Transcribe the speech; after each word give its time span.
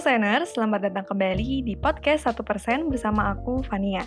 Persener, 0.00 0.48
selamat 0.48 0.88
datang 0.88 1.12
kembali 1.12 1.60
di 1.60 1.76
podcast 1.76 2.24
1% 2.24 2.88
bersama 2.88 3.36
aku, 3.36 3.60
Fania. 3.60 4.00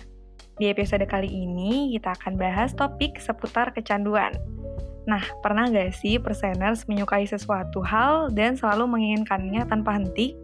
Di 0.58 0.66
episode 0.66 1.06
kali 1.06 1.30
ini, 1.30 1.94
kita 1.94 2.18
akan 2.18 2.34
bahas 2.34 2.74
topik 2.74 3.22
seputar 3.22 3.70
kecanduan. 3.70 4.34
Nah, 5.06 5.22
pernah 5.38 5.70
gak 5.70 5.94
sih 5.94 6.18
Perseners 6.18 6.90
menyukai 6.90 7.30
sesuatu 7.30 7.78
hal 7.86 8.34
dan 8.34 8.58
selalu 8.58 8.90
menginginkannya 8.90 9.62
tanpa 9.70 9.94
henti? 9.94 10.34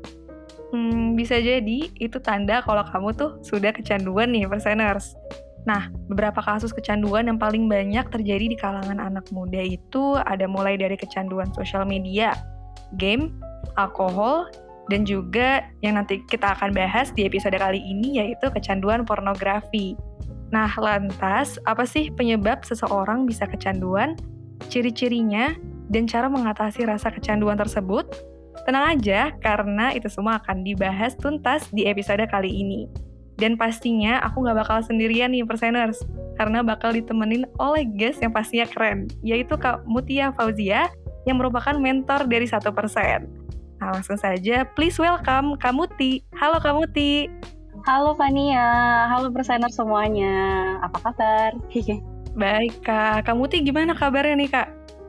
Hmm, 0.71 1.19
bisa 1.19 1.43
jadi 1.43 1.91
itu 1.99 2.23
tanda 2.23 2.63
kalau 2.63 2.87
kamu 2.87 3.11
tuh 3.19 3.43
sudah 3.43 3.75
kecanduan 3.75 4.31
nih 4.31 4.47
Perseners. 4.47 5.19
Nah, 5.67 5.91
beberapa 6.07 6.39
kasus 6.47 6.71
kecanduan 6.71 7.27
yang 7.27 7.43
paling 7.43 7.67
banyak 7.67 8.07
terjadi 8.07 8.55
di 8.55 8.55
kalangan 8.55 9.03
anak 9.03 9.27
muda 9.35 9.59
itu 9.59 10.15
ada 10.15 10.47
mulai 10.47 10.79
dari 10.79 10.95
kecanduan 10.95 11.51
sosial 11.59 11.83
media, 11.83 12.39
game, 13.03 13.35
alkohol, 13.75 14.47
dan 14.89 15.05
juga 15.05 15.69
yang 15.85 16.01
nanti 16.01 16.25
kita 16.25 16.57
akan 16.57 16.73
bahas 16.73 17.13
di 17.13 17.29
episode 17.29 17.55
kali 17.59 17.79
ini 17.83 18.23
yaitu 18.23 18.49
kecanduan 18.49 19.05
pornografi. 19.05 19.99
Nah, 20.51 20.71
lantas 20.79 21.63
apa 21.69 21.87
sih 21.87 22.11
penyebab 22.11 22.67
seseorang 22.67 23.23
bisa 23.29 23.47
kecanduan, 23.47 24.19
ciri-cirinya, 24.67 25.55
dan 25.91 26.11
cara 26.11 26.27
mengatasi 26.27 26.87
rasa 26.87 27.11
kecanduan 27.15 27.55
tersebut? 27.55 28.07
Tenang 28.67 28.99
aja, 28.99 29.31
karena 29.39 29.95
itu 29.95 30.11
semua 30.11 30.43
akan 30.43 30.67
dibahas 30.67 31.15
tuntas 31.15 31.71
di 31.71 31.87
episode 31.87 32.23
kali 32.27 32.51
ini. 32.51 32.91
Dan 33.39 33.57
pastinya 33.57 34.21
aku 34.21 34.45
nggak 34.45 34.59
bakal 34.67 34.79
sendirian 34.85 35.33
nih 35.33 35.47
perseners, 35.47 36.03
karena 36.37 36.61
bakal 36.61 36.93
ditemenin 36.93 37.49
oleh 37.57 37.89
guest 37.89 38.21
yang 38.21 38.35
pastinya 38.35 38.69
keren, 38.69 39.09
yaitu 39.25 39.57
Kak 39.57 39.87
Mutia 39.89 40.35
Fauzia, 40.35 40.93
yang 41.25 41.41
merupakan 41.41 41.79
mentor 41.79 42.27
dari 42.27 42.45
satu 42.45 42.75
persen. 42.75 43.40
Nah, 43.81 43.97
langsung 43.97 44.21
saja, 44.21 44.69
please 44.77 45.01
welcome 45.01 45.57
Kamuti. 45.57 46.21
Halo 46.37 46.61
Kamuti. 46.61 47.33
Halo 47.89 48.13
Fania, 48.13 49.09
halo 49.09 49.33
persener 49.33 49.73
semuanya. 49.73 50.77
Apa 50.85 51.01
kabar? 51.01 51.57
Baik 52.37 52.85
Kak, 52.85 53.25
Kamuti 53.25 53.65
gimana 53.65 53.97
kabarnya 53.97 54.37
nih 54.37 54.51
Kak? 54.53 54.69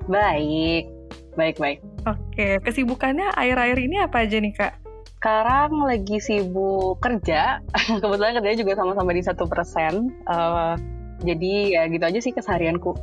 baik, 0.10 0.90
baik, 1.38 1.60
baik. 1.62 1.80
Oke, 2.10 2.58
kesibukannya 2.66 3.30
akhir-akhir 3.36 3.78
ini 3.78 4.02
apa 4.02 4.24
aja 4.24 4.40
nih 4.40 4.56
Kak? 4.56 4.74
Sekarang 5.20 5.86
lagi 5.86 6.18
sibuk 6.24 6.98
kerja. 7.04 7.60
Kebetulan 8.02 8.40
kerjanya 8.40 8.58
juga 8.58 8.74
sama-sama 8.80 9.12
di 9.14 9.22
satu 9.22 9.46
persen. 9.52 10.10
Eh, 10.26 10.74
jadi 11.22 11.54
ya 11.76 11.82
gitu 11.92 12.04
aja 12.08 12.20
sih 12.24 12.34
keseharianku. 12.34 12.96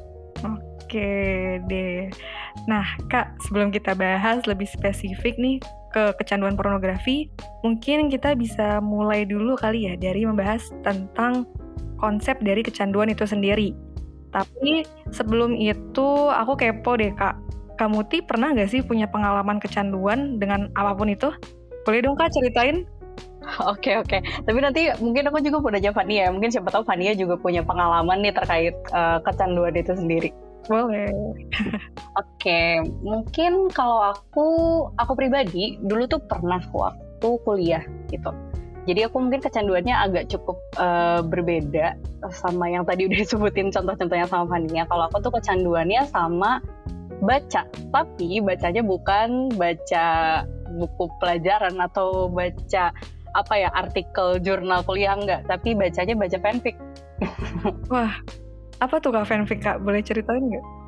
Oke 0.43 0.68
deh. 0.93 2.09
Nah, 2.65 2.85
Kak, 3.13 3.39
sebelum 3.45 3.69
kita 3.69 3.93
bahas 3.95 4.43
lebih 4.49 4.67
spesifik 4.67 5.37
nih 5.37 5.61
ke 5.93 6.17
kecanduan 6.17 6.57
pornografi, 6.57 7.29
mungkin 7.61 8.09
kita 8.09 8.35
bisa 8.35 8.81
mulai 8.81 9.29
dulu 9.29 9.57
kali 9.57 9.89
ya 9.89 9.95
dari 9.97 10.25
membahas 10.25 10.73
tentang 10.83 11.45
konsep 11.99 12.39
dari 12.41 12.65
kecanduan 12.65 13.13
itu 13.13 13.27
sendiri. 13.29 13.75
Tapi 14.33 14.85
sebelum 15.13 15.57
itu, 15.57 16.09
aku 16.33 16.53
kepo 16.57 16.97
deh, 17.01 17.13
Kak. 17.17 17.37
Kamu 17.79 18.11
ti 18.11 18.19
pernah 18.21 18.51
nggak 18.53 18.71
sih 18.75 18.81
punya 18.83 19.07
pengalaman 19.07 19.63
kecanduan 19.63 20.43
dengan 20.43 20.67
apa 20.75 20.99
pun 20.99 21.09
itu? 21.09 21.31
Boleh 21.87 22.03
dong, 22.03 22.19
Kak, 22.19 22.35
ceritain? 22.35 22.85
Oke 23.65 23.97
oke. 23.97 24.19
Tapi 24.45 24.59
nanti 24.61 24.93
mungkin 25.01 25.25
aku 25.33 25.41
juga 25.41 25.65
punya 25.65 25.91
Fania. 25.97 26.29
Mungkin 26.29 26.53
siapa 26.53 26.69
tahu 26.69 26.85
Fania 26.85 27.17
juga 27.17 27.41
punya 27.41 27.65
pengalaman 27.65 28.21
nih 28.21 28.35
terkait 28.37 28.77
eh, 28.77 29.19
kecanduan 29.25 29.73
itu 29.73 29.97
sendiri. 29.97 30.31
Boleh. 30.69 31.09
Oke, 32.21 32.85
mungkin 33.01 33.73
kalau 33.73 34.13
aku 34.13 34.47
aku 35.01 35.13
pribadi 35.17 35.81
dulu 35.81 36.05
tuh 36.05 36.21
pernah 36.29 36.61
waktu 36.71 37.29
kuliah 37.43 37.85
gitu. 38.13 38.31
Jadi 38.89 39.05
aku 39.05 39.21
mungkin 39.21 39.45
kecanduannya 39.45 39.93
agak 39.93 40.33
cukup 40.33 40.57
eh, 40.81 41.21
berbeda 41.21 41.97
sama 42.33 42.73
yang 42.73 42.89
tadi 42.89 43.05
udah 43.09 43.19
disebutin 43.21 43.73
contoh-contohnya 43.73 44.29
sama 44.29 44.49
Fania. 44.49 44.85
Kalau 44.89 45.09
aku 45.09 45.25
tuh 45.25 45.33
kecanduannya 45.37 46.09
sama 46.09 46.61
baca, 47.25 47.67
tapi 47.91 48.41
bacanya 48.41 48.81
bukan 48.85 49.53
baca 49.59 50.07
buku 50.79 51.05
pelajaran 51.19 51.81
atau 51.83 52.31
baca 52.31 52.95
apa 53.37 53.55
ya 53.55 53.69
artikel 53.77 54.41
jurnal 54.41 54.81
kuliah 54.89 55.17
enggak, 55.17 55.45
tapi 55.45 55.77
bacanya 55.77 56.17
baca 56.17 56.39
fanfic. 56.41 56.77
Wah, 57.93 58.15
apa 58.79 58.95
tuh 59.03 59.11
Kak 59.11 59.27
fanfic, 59.27 59.59
Kak? 59.63 59.83
Boleh 59.83 60.03
ceritain 60.03 60.43
nggak? 60.43 60.79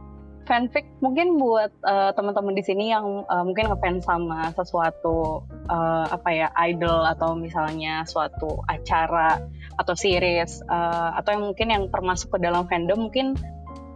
fanfic 0.51 0.83
mungkin 0.99 1.39
buat 1.39 1.71
uh, 1.87 2.11
teman-teman 2.19 2.59
di 2.59 2.67
sini 2.67 2.91
yang 2.91 3.23
uh, 3.31 3.47
mungkin 3.47 3.71
ngefans 3.71 4.03
sama 4.03 4.51
sesuatu 4.59 5.47
uh, 5.71 6.11
apa 6.11 6.29
ya 6.35 6.51
idol 6.67 7.07
atau 7.07 7.39
misalnya 7.39 8.03
suatu 8.03 8.59
acara 8.67 9.39
atau 9.79 9.95
series 9.95 10.59
uh, 10.67 11.15
atau 11.15 11.39
yang 11.39 11.45
mungkin 11.55 11.69
yang 11.71 11.85
termasuk 11.95 12.35
ke 12.35 12.39
dalam 12.43 12.67
fandom 12.67 13.07
mungkin 13.07 13.39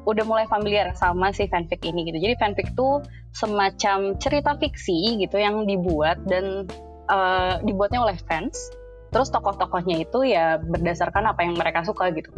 udah 0.07 0.23
mulai 0.23 0.47
familiar 0.47 0.95
sama 0.95 1.35
si 1.35 1.51
fanfic 1.51 1.83
ini 1.83 2.07
gitu. 2.07 2.23
Jadi 2.23 2.39
fanfic 2.39 2.71
itu 2.71 3.03
semacam 3.35 4.15
cerita 4.23 4.55
fiksi 4.55 5.19
gitu 5.27 5.43
yang 5.43 5.67
dibuat 5.67 6.23
dan 6.31 6.71
uh, 7.11 7.59
dibuatnya 7.67 7.99
oleh 7.99 8.15
fans. 8.31 8.71
Terus 9.11 9.33
tokoh-tokohnya 9.35 10.07
itu 10.07 10.23
ya 10.23 10.63
berdasarkan 10.63 11.35
apa 11.35 11.43
yang 11.43 11.59
mereka 11.59 11.83
suka 11.83 12.15
gitu 12.15 12.31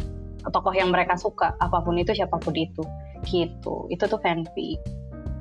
tokoh 0.52 0.74
yang 0.74 0.90
mereka 0.94 1.18
suka 1.18 1.54
apa 1.58 1.82
pun 1.82 1.98
itu 1.98 2.14
siapa 2.14 2.38
pun 2.38 2.54
itu 2.54 2.82
gitu 3.26 3.86
itu 3.90 4.04
tuh 4.06 4.20
fanfic 4.22 4.78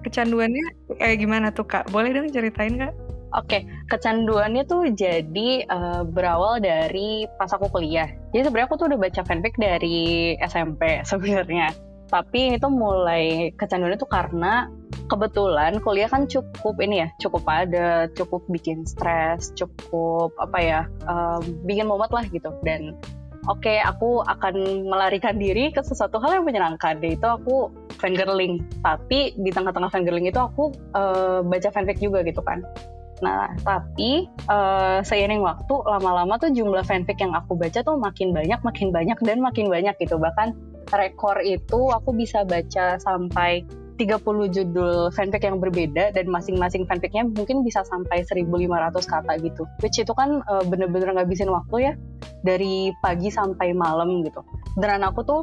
kecanduannya 0.06 0.96
kayak 1.02 1.18
gimana 1.22 1.50
tuh 1.50 1.66
kak 1.66 1.90
boleh 1.90 2.14
dong 2.14 2.30
ceritain 2.30 2.78
kak 2.78 2.94
Oke, 3.36 3.68
kecanduannya 3.92 4.64
tuh 4.64 4.88
jadi 4.96 5.68
uh, 5.68 6.08
berawal 6.08 6.64
dari 6.64 7.28
pas 7.36 7.52
aku 7.52 7.68
kuliah. 7.68 8.08
Jadi 8.32 8.48
sebenarnya 8.48 8.68
aku 8.72 8.80
tuh 8.80 8.88
udah 8.88 9.00
baca 9.02 9.22
fanfic 9.28 9.60
dari 9.60 10.40
SMP 10.40 11.00
sebenarnya. 11.10 11.76
Tapi 12.08 12.56
itu 12.56 12.68
mulai 12.72 13.52
kecanduannya 13.60 14.00
tuh 14.00 14.08
karena 14.08 14.72
kebetulan 15.12 15.84
kuliah 15.84 16.08
kan 16.08 16.32
cukup 16.32 16.80
ini 16.80 17.04
ya, 17.04 17.12
cukup 17.20 17.44
padat, 17.44 18.16
cukup 18.16 18.40
bikin 18.48 18.88
stres, 18.88 19.52
cukup 19.60 20.32
apa 20.40 20.58
ya, 20.64 20.82
uh, 21.04 21.44
bikin 21.68 21.92
mumet 21.92 22.14
lah 22.16 22.24
gitu. 22.32 22.56
Dan 22.64 22.96
oke 23.48 23.62
okay, 23.62 23.82
aku 23.82 24.22
akan 24.26 24.86
melarikan 24.88 25.38
diri 25.38 25.70
ke 25.70 25.82
sesuatu 25.82 26.18
hal 26.22 26.42
yang 26.42 26.46
menyenangkan. 26.46 27.00
Itu 27.02 27.26
aku 27.26 27.72
fangirling 27.98 28.66
tapi 28.84 29.34
di 29.38 29.50
tengah-tengah 29.54 29.90
fangirling 29.90 30.28
itu 30.28 30.40
aku 30.42 30.74
uh, 30.98 31.40
baca 31.46 31.70
fanfic 31.72 32.02
juga 32.02 32.22
gitu 32.26 32.42
kan. 32.42 32.66
Nah 33.24 33.48
tapi 33.64 34.28
uh, 34.52 35.00
seiring 35.06 35.40
waktu 35.40 35.74
lama-lama 35.88 36.36
tuh 36.42 36.52
jumlah 36.52 36.84
fanfic 36.84 37.22
yang 37.22 37.32
aku 37.32 37.56
baca 37.56 37.80
tuh 37.82 37.96
makin 37.96 38.36
banyak 38.36 38.60
makin 38.62 38.90
banyak 38.92 39.18
dan 39.24 39.38
makin 39.40 39.72
banyak 39.72 39.96
gitu. 40.02 40.20
Bahkan 40.20 40.56
rekor 40.94 41.42
itu 41.42 41.90
aku 41.90 42.14
bisa 42.14 42.46
baca 42.46 43.02
sampai 43.02 43.66
30 43.96 44.52
judul 44.52 45.10
fanfic 45.16 45.48
yang 45.48 45.64
berbeda 45.64 46.12
dan 46.12 46.26
masing-masing 46.28 46.84
fanficnya 46.84 47.24
mungkin 47.24 47.64
bisa 47.64 47.82
sampai 47.88 48.28
1500 48.28 48.92
kata 49.08 49.34
gitu. 49.40 49.64
Which 49.80 50.00
itu 50.00 50.12
kan 50.12 50.44
uh, 50.46 50.64
bener-bener 50.68 51.16
ngabisin 51.16 51.48
waktu 51.48 51.92
ya 51.92 51.94
dari 52.44 52.92
pagi 53.00 53.32
sampai 53.32 53.72
malam 53.72 54.24
gitu. 54.28 54.44
Dan 54.76 55.04
aku 55.08 55.24
tuh 55.24 55.42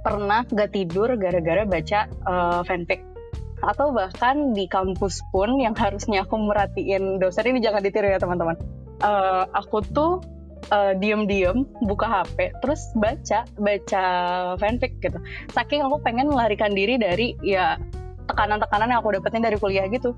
pernah 0.00 0.44
gak 0.44 0.72
tidur 0.72 1.16
gara-gara 1.16 1.64
baca 1.64 2.00
uh, 2.28 2.60
fanfic 2.64 3.04
atau 3.64 3.88
bahkan 3.88 4.52
di 4.52 4.68
kampus 4.68 5.24
pun 5.32 5.56
yang 5.56 5.72
harusnya 5.82 6.24
aku 6.24 6.36
merhatiin 6.36 7.20
dosen 7.20 7.48
ini 7.48 7.60
jangan 7.64 7.84
ditiru 7.84 8.08
ya 8.08 8.20
teman-teman. 8.20 8.56
Uh, 9.00 9.44
aku 9.52 9.84
tuh 9.92 10.24
uh, 10.72 10.92
diem-diem 10.98 11.66
buka 11.84 12.06
HP 12.06 12.50
terus 12.62 12.80
baca 12.98 13.44
baca 13.60 14.04
fanfic 14.58 14.98
gitu. 15.02 15.18
Saking 15.52 15.84
aku 15.84 16.02
pengen 16.02 16.30
melarikan 16.30 16.72
diri 16.72 16.98
dari 16.98 17.36
ya 17.42 17.78
tekanan-tekanan 18.26 18.90
yang 18.90 19.00
aku 19.00 19.14
dapetin 19.14 19.42
dari 19.42 19.56
kuliah 19.58 19.86
gitu. 19.90 20.14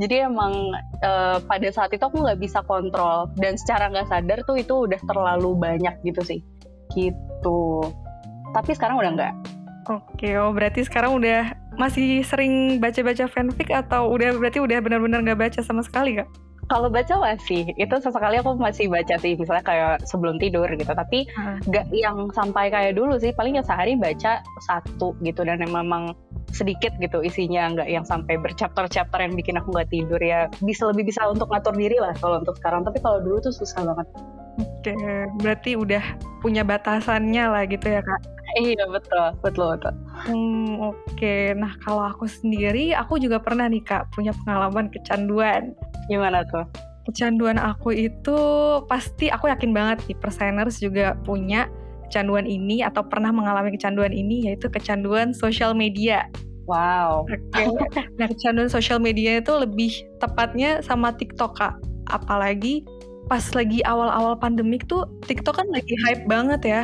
Jadi 0.00 0.24
emang 0.24 0.72
uh, 1.04 1.38
pada 1.44 1.68
saat 1.68 1.92
itu 1.92 2.02
aku 2.02 2.24
nggak 2.24 2.40
bisa 2.40 2.64
kontrol. 2.66 3.30
Dan 3.38 3.54
secara 3.60 3.92
nggak 3.92 4.08
sadar 4.08 4.38
tuh 4.48 4.58
itu 4.58 4.88
udah 4.88 5.00
terlalu 5.06 5.54
banyak 5.54 5.94
gitu 6.02 6.22
sih. 6.24 6.40
Gitu. 6.96 7.60
Tapi 8.52 8.70
sekarang 8.74 8.98
udah 8.98 9.12
nggak. 9.14 9.34
Oke, 9.90 10.38
oh 10.38 10.54
berarti 10.54 10.86
sekarang 10.86 11.18
udah 11.18 11.58
masih 11.74 12.22
sering 12.22 12.78
baca-baca 12.78 13.26
fanfic 13.26 13.66
atau 13.74 14.14
udah 14.14 14.38
berarti 14.38 14.62
udah 14.62 14.78
benar-benar 14.78 15.26
nggak 15.26 15.40
baca 15.42 15.60
sama 15.64 15.82
sekali 15.82 16.22
kak? 16.22 16.28
Kalau 16.70 16.88
baca 16.88 17.14
masih, 17.18 17.74
itu 17.74 17.94
sesekali 17.98 18.38
aku 18.38 18.54
masih 18.56 18.86
baca 18.86 19.18
sih, 19.18 19.34
misalnya 19.34 19.66
kayak 19.66 20.06
sebelum 20.06 20.38
tidur 20.38 20.70
gitu. 20.72 20.88
Tapi 20.88 21.26
nggak 21.68 21.86
hmm. 21.90 21.96
yang 21.96 22.16
sampai 22.32 22.70
kayak 22.70 22.96
dulu 22.96 23.18
sih, 23.18 23.34
paling 23.34 23.58
ya 23.58 23.64
sehari 23.66 23.98
baca 23.98 24.40
satu 24.70 25.12
gitu 25.26 25.42
dan 25.42 25.60
memang 25.60 26.14
sedikit 26.54 26.94
gitu 27.02 27.20
isinya, 27.20 27.72
nggak 27.76 27.88
yang 27.90 28.06
sampai 28.06 28.38
berchapter-chapter 28.40 29.18
yang 29.20 29.34
bikin 29.34 29.58
aku 29.58 29.74
nggak 29.74 29.90
tidur 29.90 30.20
ya. 30.22 30.46
Bisa 30.62 30.88
lebih 30.88 31.10
bisa 31.10 31.26
untuk 31.28 31.50
ngatur 31.50 31.74
diri 31.76 31.98
lah 31.98 32.14
kalau 32.22 32.40
untuk 32.40 32.56
sekarang. 32.56 32.86
Tapi 32.86 32.98
kalau 33.02 33.18
dulu 33.20 33.42
tuh 33.42 33.52
susah 33.52 33.82
banget. 33.82 34.08
Oke, 34.60 34.92
berarti 35.40 35.78
udah 35.78 36.02
punya 36.44 36.60
batasannya 36.66 37.44
lah 37.48 37.64
gitu 37.64 37.88
ya 37.88 38.04
kak? 38.04 38.20
Iya 38.60 38.84
betul, 38.84 39.32
betul 39.40 39.66
betul. 39.76 39.94
Hmm, 40.28 40.92
oke. 40.92 41.36
Nah 41.56 41.72
kalau 41.80 42.04
aku 42.04 42.28
sendiri, 42.28 42.92
aku 42.92 43.16
juga 43.16 43.40
pernah 43.40 43.64
nih 43.64 43.80
kak 43.80 44.12
punya 44.12 44.36
pengalaman 44.44 44.92
kecanduan. 44.92 45.72
Gimana 46.12 46.44
tuh? 46.52 46.68
Kecanduan 47.08 47.56
aku 47.56 47.96
itu 47.96 48.38
pasti 48.86 49.32
aku 49.32 49.48
yakin 49.48 49.72
banget 49.72 50.04
nih 50.06 50.18
perseners 50.20 50.78
juga 50.78 51.16
punya 51.24 51.66
kecanduan 52.06 52.44
ini 52.44 52.84
atau 52.84 53.00
pernah 53.08 53.32
mengalami 53.32 53.72
kecanduan 53.72 54.12
ini 54.12 54.52
yaitu 54.52 54.68
kecanduan 54.68 55.32
sosial 55.32 55.72
media. 55.72 56.28
Wow. 56.68 57.24
Oke. 57.24 57.40
Okay. 57.56 57.66
Nah 58.20 58.28
kecanduan 58.28 58.68
sosial 58.68 59.00
media 59.00 59.40
itu 59.40 59.50
lebih 59.56 59.96
tepatnya 60.20 60.84
sama 60.84 61.16
TikTok 61.16 61.56
kak. 61.56 61.74
Apalagi 62.12 62.84
pas 63.32 63.44
lagi 63.56 63.80
awal-awal 63.88 64.36
pandemik 64.36 64.84
tuh 64.84 65.08
TikTok 65.24 65.64
kan 65.64 65.68
lagi 65.72 65.96
hype 66.04 66.28
banget 66.28 66.60
ya 66.60 66.82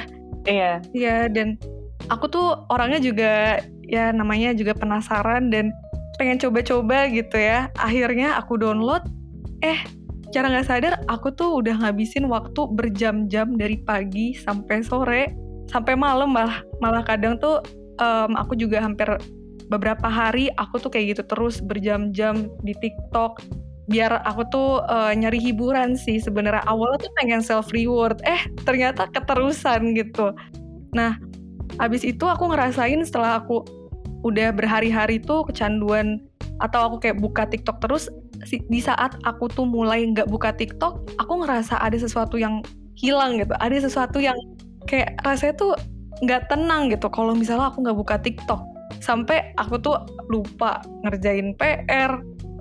Iya. 0.48 0.72
Iya 0.96 1.16
dan 1.28 1.60
aku 2.08 2.24
tuh 2.32 2.64
orangnya 2.72 3.00
juga 3.04 3.60
ya 3.84 4.10
namanya 4.16 4.56
juga 4.56 4.72
penasaran 4.72 5.52
dan 5.52 5.70
pengen 6.16 6.40
coba-coba 6.40 7.06
gitu 7.12 7.36
ya. 7.36 7.68
Akhirnya 7.76 8.40
aku 8.40 8.56
download, 8.58 9.04
eh 9.60 9.78
cara 10.32 10.52
nggak 10.52 10.68
sadar 10.68 10.94
aku 11.08 11.32
tuh 11.32 11.64
udah 11.64 11.84
ngabisin 11.84 12.28
waktu 12.28 12.68
berjam-jam 12.76 13.56
dari 13.56 13.80
pagi 13.80 14.36
sampai 14.36 14.84
sore 14.84 15.32
sampai 15.72 15.96
malam 15.96 16.28
malah 16.28 16.60
malah 16.84 17.00
kadang 17.00 17.40
tuh 17.40 17.64
um, 17.96 18.36
aku 18.36 18.52
juga 18.52 18.76
hampir 18.84 19.08
beberapa 19.72 20.04
hari 20.04 20.52
aku 20.60 20.84
tuh 20.84 20.92
kayak 20.92 21.16
gitu 21.16 21.22
terus 21.32 21.64
berjam-jam 21.64 22.52
di 22.60 22.76
TikTok 22.76 23.40
biar 23.88 24.20
aku 24.28 24.44
tuh 24.52 24.70
uh, 24.84 25.12
nyari 25.16 25.40
hiburan 25.40 25.96
sih 25.96 26.20
sebenarnya. 26.20 26.60
Awalnya 26.68 27.08
tuh 27.08 27.12
pengen 27.16 27.40
self 27.40 27.72
reward 27.72 28.20
eh 28.28 28.44
ternyata 28.68 29.08
keterusan 29.10 29.96
gitu. 29.96 30.36
Nah 30.92 31.16
abis 31.80 32.04
itu 32.04 32.24
aku 32.24 32.52
ngerasain 32.52 33.00
setelah 33.04 33.40
aku 33.40 33.64
udah 34.24 34.52
berhari-hari 34.52 35.20
tuh 35.20 35.44
kecanduan 35.48 36.20
atau 36.58 36.90
aku 36.90 36.96
kayak 37.00 37.22
buka 37.22 37.46
TikTok 37.46 37.78
terus 37.78 38.10
di 38.50 38.80
saat 38.82 39.14
aku 39.22 39.46
tuh 39.46 39.62
mulai 39.62 40.02
nggak 40.10 40.26
buka 40.26 40.50
TikTok 40.50 41.14
aku 41.22 41.32
ngerasa 41.46 41.78
ada 41.78 41.96
sesuatu 41.96 42.36
yang 42.36 42.60
hilang 42.98 43.40
gitu. 43.40 43.54
Ada 43.62 43.88
sesuatu 43.88 44.18
yang 44.20 44.36
kayak 44.90 45.16
rasanya 45.24 45.54
tuh 45.56 45.72
nggak 46.22 46.50
tenang 46.50 46.92
gitu. 46.92 47.08
Kalau 47.08 47.32
misalnya 47.32 47.72
aku 47.72 47.86
nggak 47.86 47.98
buka 47.98 48.16
TikTok 48.20 48.60
sampai 48.98 49.54
aku 49.56 49.78
tuh 49.78 49.96
lupa 50.28 50.82
ngerjain 51.06 51.54
PR 51.56 52.18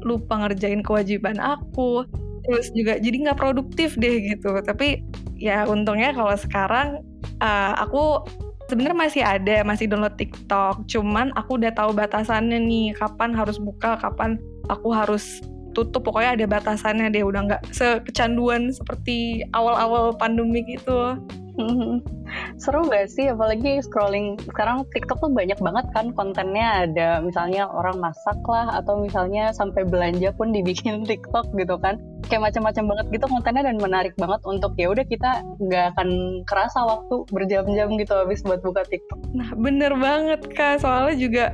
lupa 0.08 0.40
ngerjain 0.40 0.80
kewajiban 0.80 1.38
aku. 1.38 2.08
Terus 2.48 2.72
juga 2.72 2.96
jadi 2.98 3.28
nggak 3.28 3.40
produktif 3.40 4.00
deh 4.00 4.24
gitu. 4.24 4.56
Tapi 4.64 5.04
ya 5.36 5.68
untungnya 5.68 6.16
kalau 6.16 6.34
sekarang 6.40 7.04
uh, 7.44 7.74
aku 7.76 8.24
sebenarnya 8.72 8.98
masih 8.98 9.24
ada 9.24 9.68
masih 9.68 9.92
download 9.92 10.16
TikTok. 10.16 10.88
Cuman 10.88 11.36
aku 11.36 11.60
udah 11.60 11.76
tahu 11.76 11.92
batasannya 11.92 12.64
nih 12.64 12.96
kapan 12.96 13.36
harus 13.36 13.60
buka 13.60 14.00
kapan 14.00 14.40
aku 14.72 14.96
harus 14.96 15.44
tutup. 15.76 16.08
Pokoknya 16.08 16.40
ada 16.40 16.46
batasannya 16.48 17.12
deh 17.12 17.28
udah 17.28 17.42
nggak 17.52 17.64
sekecanduan 17.76 18.72
seperti 18.72 19.44
awal-awal 19.52 20.16
pandemi 20.16 20.64
gitu 20.64 21.20
Seru 22.62 22.86
gak 22.88 23.10
sih? 23.10 23.30
Apalagi 23.30 23.82
scrolling 23.82 24.38
sekarang 24.46 24.86
TikTok 24.94 25.20
tuh 25.22 25.32
banyak 25.34 25.58
banget 25.58 25.86
kan 25.92 26.14
kontennya 26.14 26.88
ada 26.88 27.20
misalnya 27.22 27.68
orang 27.70 27.98
masak 27.98 28.38
lah 28.46 28.78
atau 28.78 29.02
misalnya 29.02 29.52
sampai 29.54 29.84
belanja 29.84 30.34
pun 30.38 30.54
dibikin 30.54 31.04
TikTok 31.10 31.52
gitu 31.58 31.76
kan. 31.82 31.98
Kayak 32.28 32.52
macam-macam 32.52 32.84
banget 32.92 33.06
gitu 33.20 33.26
kontennya 33.32 33.64
dan 33.72 33.78
menarik 33.80 34.14
banget 34.20 34.42
untuk 34.44 34.76
ya 34.76 34.92
udah 34.92 35.06
kita 35.08 35.42
nggak 35.64 35.96
akan 35.96 36.10
kerasa 36.44 36.80
waktu 36.84 37.24
berjam-jam 37.32 37.90
gitu 37.96 38.14
habis 38.14 38.44
buat 38.44 38.60
buka 38.62 38.84
TikTok. 38.86 39.20
Nah 39.34 39.50
bener 39.56 39.96
banget 39.96 40.42
kak 40.52 40.84
soalnya 40.84 41.16
juga 41.16 41.46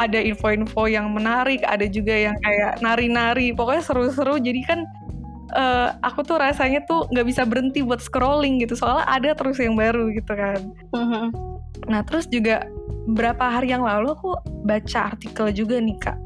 ada 0.00 0.16
info-info 0.16 0.88
yang 0.88 1.12
menarik, 1.12 1.60
ada 1.68 1.84
juga 1.84 2.16
yang 2.16 2.32
kayak 2.40 2.80
nari-nari, 2.80 3.52
pokoknya 3.52 3.84
seru-seru. 3.84 4.40
Jadi 4.40 4.64
kan 4.64 4.88
uh, 5.54 5.96
aku 6.02 6.22
tuh 6.26 6.38
rasanya 6.40 6.82
tuh 6.86 7.06
nggak 7.10 7.26
bisa 7.26 7.42
berhenti 7.46 7.80
buat 7.84 8.02
scrolling 8.02 8.62
gitu 8.62 8.78
soalnya 8.78 9.06
ada 9.06 9.30
terus 9.34 9.58
yang 9.58 9.74
baru 9.74 10.10
gitu 10.14 10.32
kan 10.32 10.60
mm-hmm. 10.94 11.24
nah 11.90 12.00
terus 12.06 12.26
juga 12.30 12.66
berapa 13.10 13.42
hari 13.42 13.72
yang 13.72 13.82
lalu 13.82 14.12
aku 14.14 14.36
baca 14.64 15.14
artikel 15.14 15.50
juga 15.50 15.80
nih 15.80 15.96
kak 15.98 16.18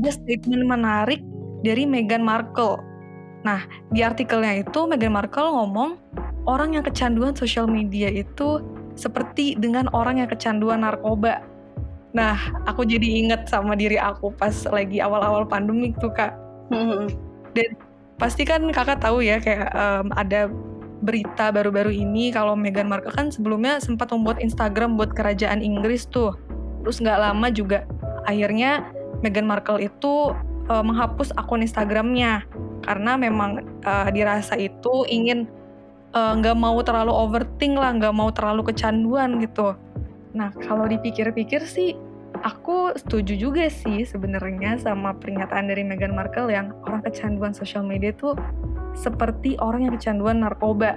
ada 0.00 0.10
statement 0.10 0.64
menarik 0.64 1.20
dari 1.62 1.84
Meghan 1.84 2.24
Markle 2.24 2.80
nah 3.42 3.62
di 3.90 4.00
artikelnya 4.00 4.62
itu 4.62 4.86
Meghan 4.86 5.12
Markle 5.12 5.50
ngomong 5.50 5.98
orang 6.46 6.74
yang 6.74 6.84
kecanduan 6.86 7.34
sosial 7.34 7.70
media 7.70 8.10
itu 8.10 8.62
seperti 8.94 9.56
dengan 9.56 9.88
orang 9.96 10.20
yang 10.20 10.28
kecanduan 10.28 10.84
narkoba. 10.84 11.40
Nah, 12.12 12.36
aku 12.68 12.84
jadi 12.84 13.24
inget 13.24 13.48
sama 13.48 13.72
diri 13.72 13.96
aku 13.96 14.36
pas 14.36 14.52
lagi 14.68 15.00
awal-awal 15.00 15.48
pandemi 15.48 15.96
tuh 15.96 16.12
kak. 16.12 16.36
Mm-hmm. 16.68 17.08
Dan 17.56 17.70
pasti 18.22 18.46
kan 18.46 18.62
kakak 18.70 19.02
tahu 19.02 19.18
ya 19.18 19.42
kayak 19.42 19.74
um, 19.74 20.14
ada 20.14 20.46
berita 21.02 21.50
baru-baru 21.50 21.90
ini 21.90 22.30
kalau 22.30 22.54
Meghan 22.54 22.86
Markle 22.86 23.10
kan 23.10 23.34
sebelumnya 23.34 23.82
sempat 23.82 24.14
membuat 24.14 24.38
Instagram 24.38 24.94
buat 24.94 25.10
kerajaan 25.10 25.58
Inggris 25.58 26.06
tuh. 26.06 26.38
Terus 26.86 27.02
nggak 27.02 27.18
lama 27.18 27.50
juga 27.50 27.82
akhirnya 28.22 28.86
Meghan 29.26 29.50
Markle 29.50 29.90
itu 29.90 30.30
uh, 30.70 30.84
menghapus 30.86 31.34
akun 31.34 31.66
Instagramnya 31.66 32.46
karena 32.86 33.18
memang 33.18 33.66
uh, 33.82 34.06
dirasa 34.14 34.54
itu 34.54 35.02
ingin 35.10 35.50
nggak 36.14 36.54
uh, 36.54 36.60
mau 36.62 36.78
terlalu 36.86 37.10
overthink 37.10 37.74
lah, 37.74 37.90
nggak 37.90 38.14
mau 38.14 38.30
terlalu 38.30 38.70
kecanduan 38.70 39.42
gitu. 39.42 39.74
Nah 40.38 40.54
kalau 40.62 40.86
dipikir-pikir 40.86 41.66
sih 41.66 41.98
aku 42.40 42.96
setuju 42.96 43.36
juga 43.36 43.68
sih 43.68 44.08
sebenarnya 44.08 44.80
sama 44.80 45.12
pernyataan 45.12 45.68
dari 45.68 45.84
Meghan 45.84 46.16
Markle 46.16 46.48
yang 46.48 46.72
orang 46.88 47.04
kecanduan 47.04 47.52
sosial 47.52 47.84
media 47.84 48.16
tuh 48.16 48.34
seperti 48.96 49.60
orang 49.60 49.88
yang 49.88 49.94
kecanduan 49.96 50.40
narkoba. 50.40 50.96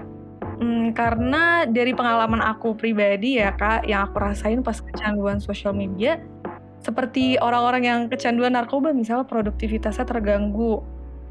Hmm, 0.55 0.95
karena 0.95 1.67
dari 1.67 1.91
pengalaman 1.91 2.39
aku 2.39 2.79
pribadi 2.79 3.43
ya 3.43 3.51
kak, 3.51 3.83
yang 3.83 4.07
aku 4.07 4.23
rasain 4.23 4.63
pas 4.63 4.79
kecanduan 4.79 5.43
sosial 5.43 5.75
media, 5.75 6.23
seperti 6.79 7.35
orang-orang 7.43 7.83
yang 7.83 7.99
kecanduan 8.07 8.55
narkoba, 8.55 8.95
misalnya 8.95 9.27
produktivitasnya 9.27 10.07
terganggu, 10.07 10.79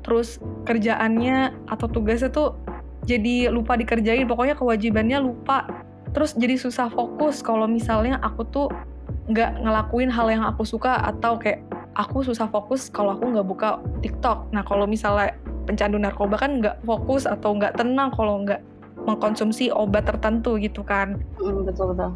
terus 0.04 0.37
kerjaannya 0.68 1.56
atau 1.73 1.88
tugasnya 1.88 2.28
tuh 2.28 2.52
jadi 3.08 3.49
lupa 3.49 3.80
dikerjain, 3.80 4.28
pokoknya 4.28 4.61
kewajibannya 4.61 5.25
lupa, 5.25 5.64
terus 6.12 6.37
jadi 6.37 6.61
susah 6.61 6.92
fokus 6.92 7.40
kalau 7.40 7.64
misalnya 7.64 8.20
aku 8.20 8.44
tuh 8.44 8.68
nggak 9.24 9.64
ngelakuin 9.64 10.12
hal 10.12 10.28
yang 10.28 10.44
aku 10.44 10.68
suka 10.68 11.00
atau 11.00 11.40
kayak 11.40 11.64
aku 11.96 12.20
susah 12.26 12.44
fokus 12.50 12.92
kalau 12.92 13.16
aku 13.16 13.32
nggak 13.32 13.46
buka 13.46 13.68
TikTok. 14.04 14.52
Nah 14.52 14.60
kalau 14.66 14.84
misalnya 14.84 15.32
pencandu 15.64 15.96
narkoba 15.96 16.36
kan 16.36 16.60
nggak 16.60 16.84
fokus 16.84 17.24
atau 17.24 17.56
nggak 17.56 17.80
tenang 17.80 18.12
kalau 18.12 18.44
nggak 18.44 18.60
mengkonsumsi 19.08 19.72
obat 19.72 20.04
tertentu 20.04 20.60
gitu 20.60 20.84
kan. 20.84 21.20
Mm, 21.40 21.64
betul 21.64 21.96
betul. 21.96 22.12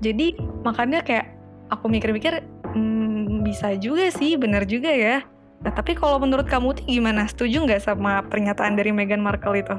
Jadi 0.00 0.36
makanya 0.64 1.00
kayak 1.04 1.32
aku 1.72 1.88
mikir-mikir 1.88 2.44
hmm, 2.72 3.44
bisa 3.44 3.76
juga 3.76 4.08
sih, 4.12 4.36
benar 4.36 4.64
juga 4.68 4.92
ya. 4.92 5.24
Nah 5.60 5.72
tapi 5.72 5.92
kalau 5.96 6.16
menurut 6.20 6.48
kamu 6.48 6.76
tuh 6.76 6.84
gimana? 6.88 7.28
Setuju 7.28 7.64
nggak 7.68 7.84
sama 7.84 8.24
pernyataan 8.28 8.76
dari 8.76 8.92
Meghan 8.92 9.20
Markle 9.20 9.60
itu? 9.60 9.76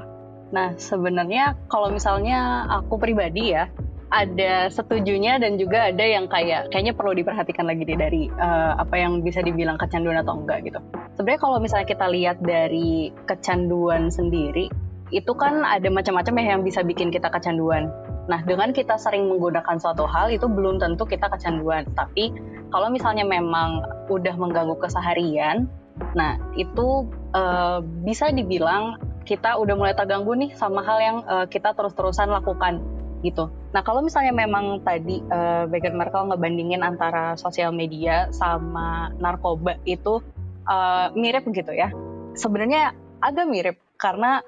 Nah 0.53 0.77
sebenarnya 0.77 1.57
kalau 1.69 1.89
misalnya 1.89 2.69
aku 2.69 3.01
pribadi 3.01 3.57
ya, 3.57 3.65
ada 4.11 4.67
setujunya 4.67 5.39
dan 5.39 5.55
juga 5.55 5.87
ada 5.87 6.03
yang 6.03 6.27
kayak 6.27 6.67
kayaknya 6.69 6.91
perlu 6.91 7.15
diperhatikan 7.15 7.63
lagi 7.63 7.87
deh 7.87 7.95
dari 7.95 8.27
uh, 8.27 8.75
apa 8.75 8.99
yang 8.99 9.23
bisa 9.23 9.39
dibilang 9.39 9.79
kecanduan 9.79 10.19
atau 10.19 10.35
enggak 10.35 10.67
gitu. 10.67 10.79
Sebenarnya 11.15 11.41
kalau 11.41 11.57
misalnya 11.63 11.87
kita 11.87 12.05
lihat 12.11 12.37
dari 12.43 13.15
kecanduan 13.23 14.11
sendiri, 14.11 14.67
itu 15.15 15.31
kan 15.35 15.63
ada 15.63 15.87
macam-macam 15.87 16.33
ya 16.43 16.45
yang 16.59 16.63
bisa 16.67 16.83
bikin 16.83 17.07
kita 17.07 17.31
kecanduan. 17.31 17.87
Nah, 18.27 18.43
dengan 18.43 18.75
kita 18.75 18.99
sering 18.99 19.31
menggunakan 19.31 19.79
suatu 19.79 20.03
hal 20.07 20.31
itu 20.31 20.45
belum 20.45 20.79
tentu 20.79 21.07
kita 21.07 21.31
kecanduan. 21.31 21.87
Tapi 21.95 22.35
kalau 22.71 22.91
misalnya 22.91 23.23
memang 23.23 23.83
udah 24.11 24.35
mengganggu 24.35 24.75
keseharian, 24.79 25.71
nah 26.15 26.35
itu 26.59 27.07
uh, 27.31 27.79
bisa 28.03 28.27
dibilang 28.31 28.99
kita 29.23 29.55
udah 29.55 29.75
mulai 29.79 29.95
terganggu 29.95 30.35
nih 30.35 30.51
sama 30.59 30.83
hal 30.83 30.97
yang 30.99 31.17
uh, 31.27 31.47
kita 31.47 31.71
terus-terusan 31.77 32.27
lakukan 32.27 32.83
gitu. 33.21 33.49
Nah 33.73 33.81
kalau 33.85 34.01
misalnya 34.01 34.33
memang 34.33 34.81
tadi 34.85 35.21
uh, 35.29 35.65
Meghan 35.69 35.95
Markle 35.95 36.33
ngebandingin 36.33 36.81
antara 36.81 37.37
sosial 37.37 37.73
media 37.73 38.29
sama 38.33 39.13
narkoba 39.17 39.77
itu 39.85 40.21
uh, 40.65 41.13
mirip 41.13 41.45
gitu 41.49 41.71
ya. 41.73 41.93
Sebenarnya 42.33 42.93
agak 43.21 43.45
mirip 43.47 43.77
karena 43.97 44.41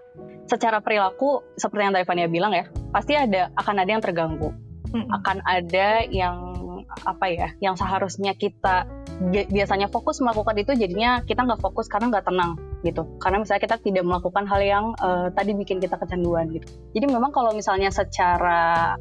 secara 0.49 0.81
perilaku 0.81 1.45
seperti 1.55 1.81
yang 1.87 1.95
Taifania 1.95 2.27
bilang 2.27 2.51
ya 2.51 2.67
pasti 2.91 3.13
ada 3.15 3.53
akan 3.55 3.75
ada 3.79 3.89
yang 3.89 4.03
terganggu, 4.03 4.49
hmm. 4.91 5.07
akan 5.09 5.37
ada 5.45 6.03
yang 6.09 6.52
apa 7.03 7.25
ya 7.29 7.47
yang 7.59 7.73
seharusnya 7.73 8.37
kita 8.37 8.85
biasanya 9.49 9.87
fokus 9.89 10.19
melakukan 10.19 10.57
itu 10.57 10.71
jadinya 10.73 11.21
kita 11.21 11.45
nggak 11.45 11.61
fokus 11.61 11.85
karena 11.85 12.09
nggak 12.09 12.25
tenang 12.27 12.57
gitu. 12.83 13.05
Karena 13.21 13.41
misalnya 13.41 13.61
kita 13.63 13.77
tidak 13.79 14.03
melakukan 14.03 14.43
hal 14.49 14.61
yang 14.61 14.85
uh, 14.99 15.29
tadi 15.31 15.53
bikin 15.53 15.79
kita 15.79 15.95
kecanduan 15.95 16.49
gitu. 16.51 16.67
Jadi 16.97 17.05
memang 17.07 17.31
kalau 17.31 17.53
misalnya 17.53 17.93
secara 17.93 18.93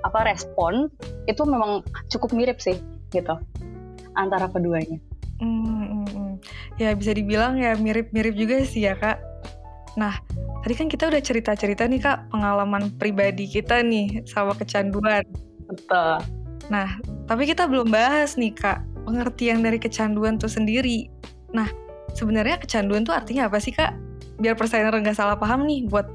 apa 0.00 0.20
respon 0.24 0.88
itu 1.28 1.42
memang 1.44 1.84
cukup 2.08 2.32
mirip 2.32 2.58
sih 2.58 2.76
gitu 3.14 3.36
antara 4.16 4.50
keduanya. 4.50 4.98
Hmm, 5.40 5.64
hmm, 5.64 6.06
hmm. 6.12 6.32
ya 6.76 6.92
bisa 6.92 7.16
dibilang 7.16 7.56
ya 7.56 7.72
mirip-mirip 7.78 8.36
juga 8.36 8.60
sih 8.66 8.84
ya 8.84 8.98
kak. 8.98 9.22
Nah 9.96 10.20
tadi 10.60 10.74
kan 10.76 10.88
kita 10.92 11.08
udah 11.08 11.22
cerita-cerita 11.22 11.88
nih 11.88 12.00
kak 12.02 12.28
pengalaman 12.28 12.92
pribadi 13.00 13.48
kita 13.48 13.80
nih 13.80 14.26
sama 14.28 14.52
kecanduan. 14.52 15.24
Betul 15.70 16.39
nah 16.70 16.96
tapi 17.26 17.50
kita 17.50 17.66
belum 17.66 17.90
bahas 17.90 18.38
nih 18.38 18.54
kak 18.54 18.90
pengertian 19.04 19.64
dari 19.64 19.80
kecanduan 19.80 20.36
tuh 20.38 20.50
sendiri. 20.50 21.08
Nah, 21.50 21.66
sebenarnya 22.14 22.60
kecanduan 22.60 23.02
tuh 23.02 23.16
artinya 23.16 23.50
apa 23.50 23.58
sih 23.58 23.74
kak? 23.74 23.96
Biar 24.40 24.56
persaingan 24.56 25.02
nggak 25.02 25.18
salah 25.18 25.36
paham 25.36 25.66
nih 25.66 25.90
buat 25.90 26.08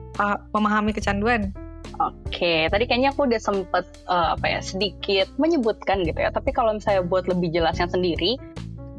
memahami 0.56 0.96
kecanduan. 0.96 1.54
Oke, 2.02 2.68
tadi 2.68 2.84
kayaknya 2.90 3.16
aku 3.16 3.30
udah 3.30 3.40
sempet 3.40 3.86
uh, 4.10 4.36
apa 4.36 4.46
ya 4.52 4.60
sedikit 4.60 5.32
menyebutkan 5.40 6.04
gitu 6.04 6.18
ya. 6.18 6.34
Tapi 6.34 6.52
kalau 6.52 6.76
misalnya 6.76 7.06
buat 7.06 7.30
lebih 7.30 7.56
jelasnya 7.56 7.88
sendiri, 7.88 8.36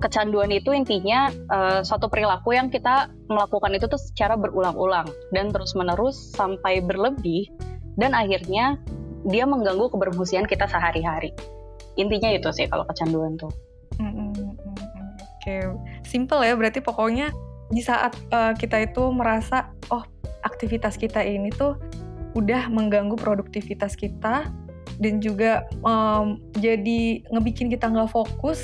kecanduan 0.01 0.49
itu 0.49 0.73
intinya 0.73 1.29
uh, 1.53 1.81
suatu 1.85 2.09
perilaku 2.09 2.57
yang 2.57 2.73
kita 2.73 3.13
melakukan 3.29 3.75
itu 3.77 3.85
tuh 3.91 4.01
secara 4.01 4.39
berulang-ulang 4.39 5.09
dan 5.35 5.53
terus-menerus 5.53 6.17
sampai 6.37 6.81
berlebih 6.81 7.51
dan 8.01 8.17
akhirnya 8.17 8.81
dia 9.27 9.45
mengganggu 9.45 9.91
keberfungsian 9.91 10.47
kita 10.47 10.71
sehari-hari. 10.71 11.35
Intinya 11.99 12.31
itu 12.31 12.49
sih 12.55 12.71
kalau 12.71 12.87
kecanduan 12.87 13.35
tuh. 13.35 13.51
Oke, 15.47 15.63
simple 16.07 16.43
ya. 16.47 16.55
Berarti 16.55 16.79
pokoknya 16.83 17.35
di 17.71 17.83
saat 17.83 18.15
uh, 18.31 18.55
kita 18.55 18.87
itu 18.87 19.11
merasa, 19.11 19.71
oh 19.91 20.03
aktivitas 20.47 20.95
kita 20.95 21.23
ini 21.23 21.51
tuh 21.51 21.75
udah 22.39 22.69
mengganggu 22.71 23.17
produktivitas 23.19 23.99
kita 23.99 24.47
dan 25.03 25.15
juga 25.19 25.67
um, 25.83 26.39
jadi 26.61 27.25
ngebikin 27.33 27.73
kita 27.73 27.91
nggak 27.91 28.13
fokus, 28.13 28.63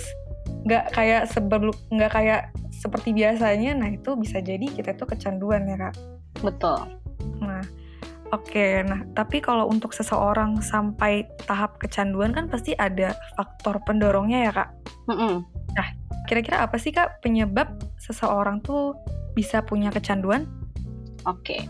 nggak 0.68 0.92
kayak 0.94 1.26
sebelum 1.26 1.74
nggak 1.90 2.12
kayak 2.12 2.42
seperti 2.70 3.10
biasanya. 3.16 3.74
Nah 3.74 3.90
itu 3.90 4.14
bisa 4.14 4.38
jadi 4.38 4.66
kita 4.68 4.94
tuh 4.94 5.08
kecanduan 5.10 5.66
ya 5.66 5.88
kak. 5.88 5.94
Betul. 6.44 6.78
Nah 7.40 7.64
Oke, 8.32 8.80
nah 8.88 9.04
tapi 9.12 9.44
kalau 9.44 9.68
untuk 9.68 9.92
seseorang 9.92 10.64
sampai 10.64 11.28
tahap 11.44 11.76
kecanduan 11.76 12.32
kan 12.32 12.48
pasti 12.48 12.72
ada 12.72 13.12
faktor 13.36 13.76
pendorongnya 13.84 14.48
ya 14.48 14.52
kak. 14.56 14.68
Mm 15.12 15.16
-mm. 15.20 15.34
Nah, 15.76 15.88
kira-kira 16.24 16.64
apa 16.64 16.80
sih 16.80 16.96
kak 16.96 17.20
penyebab 17.20 17.76
seseorang 18.00 18.64
tuh 18.64 18.96
bisa 19.36 19.60
punya 19.60 19.92
kecanduan? 19.92 20.48
Oke, 21.28 21.68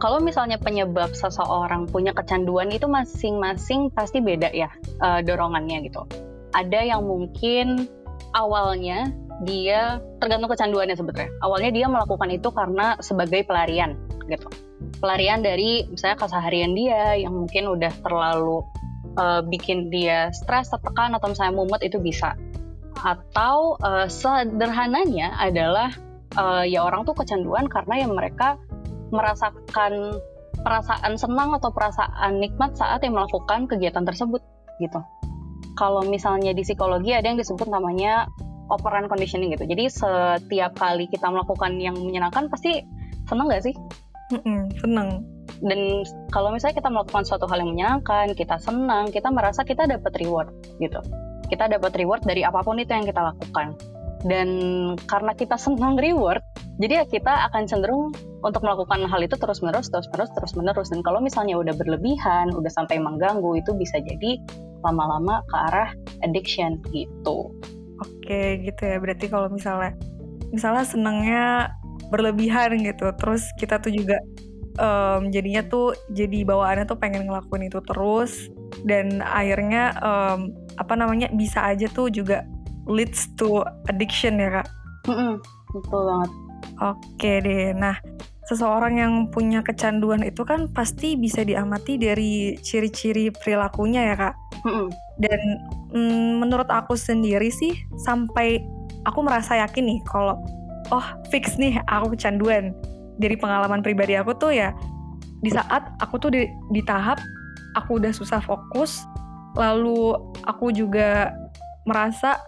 kalau 0.00 0.16
misalnya 0.16 0.56
penyebab 0.56 1.12
seseorang 1.12 1.84
punya 1.84 2.16
kecanduan 2.16 2.72
itu 2.72 2.88
masing-masing 2.88 3.92
pasti 3.92 4.24
beda 4.24 4.48
ya 4.56 4.72
uh, 5.04 5.20
dorongannya 5.20 5.92
gitu. 5.92 6.08
Ada 6.56 6.88
yang 6.88 7.04
mungkin 7.04 7.84
awalnya 8.32 9.12
dia 9.44 10.00
tergantung 10.24 10.48
kecanduannya 10.48 10.96
sebetulnya. 10.96 11.30
Awalnya 11.44 11.70
dia 11.76 11.86
melakukan 11.86 12.32
itu 12.32 12.48
karena 12.48 12.96
sebagai 13.04 13.44
pelarian 13.44 14.07
gitu 14.28 14.48
pelarian 15.02 15.42
dari 15.42 15.86
misalnya 15.90 16.18
keseharian 16.20 16.72
dia 16.76 17.18
yang 17.18 17.34
mungkin 17.34 17.66
udah 17.66 17.90
terlalu 18.02 18.62
uh, 19.18 19.40
bikin 19.42 19.90
dia 19.90 20.30
stres, 20.30 20.70
tertekan 20.70 21.14
atau 21.18 21.30
misalnya 21.32 21.54
mumet 21.54 21.82
itu 21.82 21.98
bisa. 21.98 22.38
Atau 22.98 23.78
uh, 23.82 24.06
sederhananya 24.10 25.38
adalah 25.38 25.94
uh, 26.38 26.66
ya 26.66 26.86
orang 26.86 27.06
tuh 27.06 27.14
kecanduan 27.14 27.70
karena 27.70 28.06
yang 28.06 28.12
mereka 28.14 28.58
merasakan 29.14 30.18
perasaan 30.58 31.14
senang 31.16 31.54
atau 31.54 31.70
perasaan 31.70 32.42
nikmat 32.42 32.74
saat 32.74 33.00
yang 33.06 33.14
melakukan 33.14 33.70
kegiatan 33.70 34.02
tersebut 34.02 34.42
gitu. 34.82 35.00
Kalau 35.78 36.02
misalnya 36.02 36.50
di 36.50 36.66
psikologi 36.66 37.14
ada 37.14 37.30
yang 37.30 37.38
disebut 37.38 37.70
namanya 37.70 38.26
operant 38.66 39.06
conditioning 39.06 39.54
gitu. 39.54 39.64
Jadi 39.64 39.86
setiap 39.86 40.74
kali 40.74 41.06
kita 41.06 41.30
melakukan 41.30 41.78
yang 41.78 41.94
menyenangkan 41.94 42.50
pasti 42.50 42.82
senang 43.30 43.46
nggak 43.46 43.62
sih? 43.62 43.74
Mm-mm, 44.28 44.68
senang. 44.84 45.24
Dan 45.58 46.04
kalau 46.30 46.52
misalnya 46.52 46.76
kita 46.78 46.90
melakukan 46.92 47.24
suatu 47.24 47.48
hal 47.48 47.64
yang 47.64 47.72
menyenangkan, 47.74 48.36
kita 48.36 48.60
senang, 48.60 49.08
kita 49.10 49.32
merasa 49.32 49.64
kita 49.64 49.88
dapat 49.88 50.12
reward 50.20 50.52
gitu. 50.78 51.00
Kita 51.48 51.66
dapat 51.66 51.96
reward 51.96 52.22
dari 52.28 52.44
apa 52.44 52.60
pun 52.60 52.76
itu 52.76 52.92
yang 52.92 53.08
kita 53.08 53.32
lakukan. 53.32 53.74
Dan 54.26 54.48
karena 55.06 55.32
kita 55.32 55.56
senang 55.56 55.96
reward, 55.96 56.42
jadi 56.82 57.02
ya 57.02 57.04
kita 57.06 57.50
akan 57.50 57.66
cenderung 57.66 58.12
untuk 58.42 58.62
melakukan 58.62 59.06
hal 59.06 59.20
itu 59.22 59.34
terus-menerus, 59.34 59.90
terus-menerus, 59.90 60.30
terus-menerus. 60.36 60.88
Dan 60.92 61.00
kalau 61.02 61.18
misalnya 61.18 61.58
udah 61.58 61.74
berlebihan, 61.74 62.54
udah 62.54 62.70
sampai 62.70 63.02
mengganggu, 63.02 63.58
itu 63.58 63.74
bisa 63.74 63.98
jadi 64.02 64.38
lama-lama 64.86 65.42
ke 65.50 65.56
arah 65.70 65.90
addiction 66.22 66.78
gitu. 66.94 67.50
Oke, 67.98 68.62
gitu 68.62 68.82
ya. 68.82 69.02
Berarti 69.02 69.26
kalau 69.26 69.50
misalnya 69.50 69.94
misalnya 70.54 70.84
senangnya 70.86 71.44
berlebihan 72.08 72.80
gitu. 72.82 73.12
Terus 73.16 73.48
kita 73.56 73.80
tuh 73.80 73.92
juga 73.92 74.18
um, 74.80 75.28
jadinya 75.32 75.62
tuh 75.66 75.94
jadi 76.12 76.44
bawaannya 76.44 76.88
tuh 76.88 76.98
pengen 76.98 77.28
ngelakuin 77.28 77.68
itu 77.68 77.80
terus. 77.84 78.48
Dan 78.84 79.24
akhirnya 79.24 79.96
um, 80.00 80.52
apa 80.78 80.94
namanya 80.94 81.28
bisa 81.34 81.64
aja 81.64 81.90
tuh 81.90 82.08
juga 82.12 82.44
leads 82.88 83.28
to 83.36 83.62
addiction 83.90 84.40
ya 84.40 84.62
kak? 84.62 84.68
Mm 85.06 85.16
-mm, 85.16 85.32
betul 85.74 86.00
banget. 86.04 86.30
Oke 86.78 87.32
deh. 87.42 87.74
Nah 87.74 87.96
seseorang 88.48 88.96
yang 88.96 89.12
punya 89.28 89.60
kecanduan 89.60 90.24
itu 90.24 90.40
kan 90.40 90.72
pasti 90.72 91.20
bisa 91.20 91.44
diamati 91.44 92.00
dari 92.00 92.56
ciri-ciri 92.56 93.28
perilakunya 93.28 94.14
ya 94.14 94.16
kak? 94.16 94.34
Mm 94.64 94.72
-mm. 94.72 94.88
dan 95.22 95.40
mm, 95.94 96.30
menurut 96.42 96.66
aku 96.66 96.98
sendiri 96.98 97.52
sih 97.52 97.76
sampai 98.00 98.58
aku 99.06 99.20
merasa 99.22 99.60
yakin 99.60 99.86
nih 99.86 100.00
kalau 100.08 100.34
oh 100.92 101.06
fix 101.32 101.56
nih 101.60 101.80
aku 101.88 102.16
kecanduan. 102.16 102.72
Dari 103.18 103.34
pengalaman 103.34 103.82
pribadi 103.82 104.14
aku 104.14 104.30
tuh 104.38 104.54
ya 104.54 104.70
di 105.42 105.50
saat 105.50 105.94
aku 106.02 106.18
tuh 106.18 106.30
di, 106.34 106.46
di 106.74 106.82
tahap 106.82 107.18
aku 107.78 108.02
udah 108.02 108.10
susah 108.10 108.42
fokus 108.42 109.06
lalu 109.54 110.14
aku 110.46 110.74
juga 110.74 111.30
merasa 111.86 112.38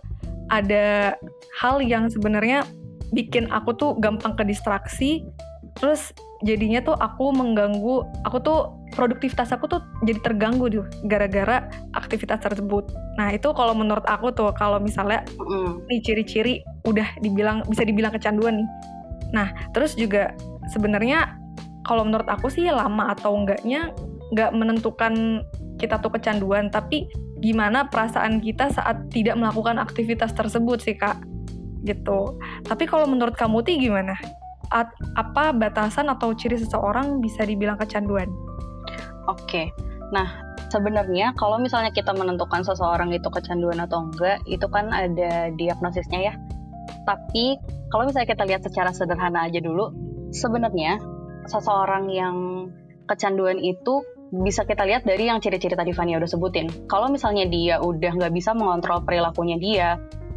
ada 0.51 1.15
hal 1.63 1.79
yang 1.83 2.11
sebenarnya 2.11 2.67
bikin 3.15 3.47
aku 3.51 3.75
tuh 3.75 3.91
gampang 3.99 4.35
ke 4.35 4.43
distraksi 4.47 5.23
terus 5.79 6.11
jadinya 6.41 6.81
tuh 6.81 6.97
aku 6.97 7.37
mengganggu 7.37 8.05
aku 8.25 8.39
tuh 8.41 8.61
produktivitas 8.97 9.53
aku 9.53 9.69
tuh 9.69 9.81
jadi 10.03 10.19
terganggu 10.25 10.67
tuh 10.73 10.87
gara-gara 11.07 11.69
aktivitas 11.95 12.41
tersebut. 12.43 12.91
Nah 13.21 13.31
itu 13.31 13.53
kalau 13.53 13.77
menurut 13.77 14.03
aku 14.09 14.33
tuh 14.33 14.51
kalau 14.57 14.81
misalnya 14.81 15.23
mm. 15.37 15.87
nih 15.87 16.01
ciri-ciri 16.03 16.55
udah 16.89 17.07
dibilang 17.21 17.63
bisa 17.69 17.85
dibilang 17.85 18.11
kecanduan 18.11 18.65
nih. 18.65 18.69
Nah 19.37 19.49
terus 19.77 19.95
juga 19.95 20.33
sebenarnya 20.73 21.37
kalau 21.85 22.09
menurut 22.09 22.27
aku 22.27 22.49
sih 22.49 22.67
lama 22.73 23.13
atau 23.13 23.37
enggaknya 23.37 23.93
nggak 24.33 24.51
menentukan 24.57 25.45
kita 25.81 25.97
tuh 26.01 26.13
kecanduan 26.13 26.69
tapi 26.69 27.09
gimana 27.41 27.89
perasaan 27.89 28.41
kita 28.45 28.69
saat 28.69 29.09
tidak 29.09 29.37
melakukan 29.37 29.81
aktivitas 29.81 30.33
tersebut 30.33 30.81
sih 30.81 30.97
kak? 30.97 31.21
Gitu. 31.85 32.37
Tapi 32.69 32.85
kalau 32.85 33.09
menurut 33.09 33.33
kamu 33.37 33.65
tuh 33.65 33.77
gimana 33.81 34.13
at, 34.71 34.91
apa 35.19 35.51
batasan 35.55 36.09
atau 36.11 36.35
ciri 36.35 36.59
seseorang 36.59 37.19
bisa 37.19 37.43
dibilang 37.47 37.77
kecanduan? 37.79 38.31
Oke, 39.27 39.71
nah 40.15 40.51
sebenarnya 40.71 41.35
kalau 41.35 41.59
misalnya 41.59 41.91
kita 41.91 42.15
menentukan 42.15 42.63
seseorang 42.63 43.11
itu 43.11 43.27
kecanduan 43.29 43.83
atau 43.83 44.07
enggak, 44.07 44.43
itu 44.47 44.67
kan 44.71 44.91
ada 44.95 45.51
diagnosisnya 45.55 46.21
ya. 46.31 46.35
Tapi 47.05 47.59
kalau 47.91 48.07
misalnya 48.07 48.31
kita 48.31 48.45
lihat 48.47 48.63
secara 48.63 48.95
sederhana 48.95 49.51
aja 49.51 49.59
dulu, 49.59 49.91
sebenarnya 50.31 51.03
seseorang 51.51 52.07
yang 52.11 52.37
kecanduan 53.11 53.59
itu 53.59 54.07
bisa 54.31 54.63
kita 54.63 54.87
lihat 54.87 55.03
dari 55.03 55.27
yang 55.27 55.43
ciri-ciri 55.43 55.75
tadi 55.75 55.91
Fania 55.91 56.23
udah 56.23 56.31
sebutin. 56.31 56.71
Kalau 56.87 57.11
misalnya 57.11 57.51
dia 57.51 57.83
udah 57.83 58.15
nggak 58.15 58.31
bisa 58.31 58.55
mengontrol 58.55 59.03
perilakunya 59.03 59.59
dia, 59.59 59.89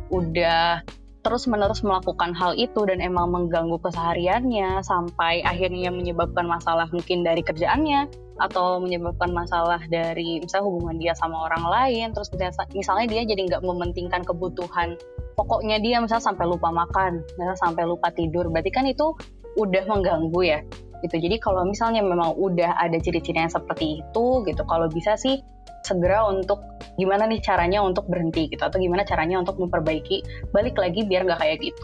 udah 0.09 0.81
terus-menerus 1.23 1.81
melakukan 1.87 2.35
hal 2.35 2.51
itu 2.59 2.83
dan 2.83 2.99
emang 2.99 3.31
mengganggu 3.31 3.79
kesehariannya 3.79 4.83
sampai 4.83 5.39
akhirnya 5.47 5.89
menyebabkan 5.89 6.43
masalah 6.43 6.85
mungkin 6.91 7.23
dari 7.23 7.39
kerjaannya 7.39 8.11
atau 8.43 8.83
menyebabkan 8.83 9.31
masalah 9.31 9.79
dari 9.87 10.43
misalnya 10.43 10.67
hubungan 10.67 10.99
dia 10.99 11.15
sama 11.15 11.47
orang 11.47 11.63
lain 11.63 12.07
terus 12.11 12.27
misalnya 12.75 13.07
dia 13.07 13.23
jadi 13.23 13.41
nggak 13.47 13.63
mementingkan 13.63 14.21
kebutuhan 14.27 14.99
pokoknya 15.39 15.79
dia 15.79 16.03
misalnya 16.03 16.27
sampai 16.27 16.45
lupa 16.49 16.69
makan 16.75 17.23
misalnya 17.39 17.59
sampai 17.61 17.83
lupa 17.87 18.11
tidur 18.11 18.51
berarti 18.51 18.71
kan 18.73 18.85
itu 18.89 19.15
udah 19.55 19.85
mengganggu 19.85 20.41
ya 20.43 20.59
gitu. 21.03 21.19
Jadi 21.19 21.35
kalau 21.37 21.67
misalnya 21.67 21.99
memang 21.99 22.33
udah 22.39 22.79
ada 22.79 22.95
ciri-ciri 22.95 23.43
yang 23.43 23.51
seperti 23.51 23.99
itu 23.99 24.25
gitu 24.47 24.63
kalau 24.63 24.87
bisa 24.87 25.19
sih 25.19 25.43
segera 25.83 26.25
untuk 26.27 26.63
gimana 26.95 27.27
nih 27.27 27.41
caranya 27.43 27.83
untuk 27.83 28.07
berhenti 28.07 28.47
gitu 28.51 28.63
atau 28.63 28.77
gimana 28.79 29.03
caranya 29.03 29.39
untuk 29.39 29.59
memperbaiki 29.59 30.23
balik 30.55 30.75
lagi 30.79 31.03
biar 31.03 31.27
nggak 31.27 31.39
kayak 31.39 31.57
gitu. 31.71 31.83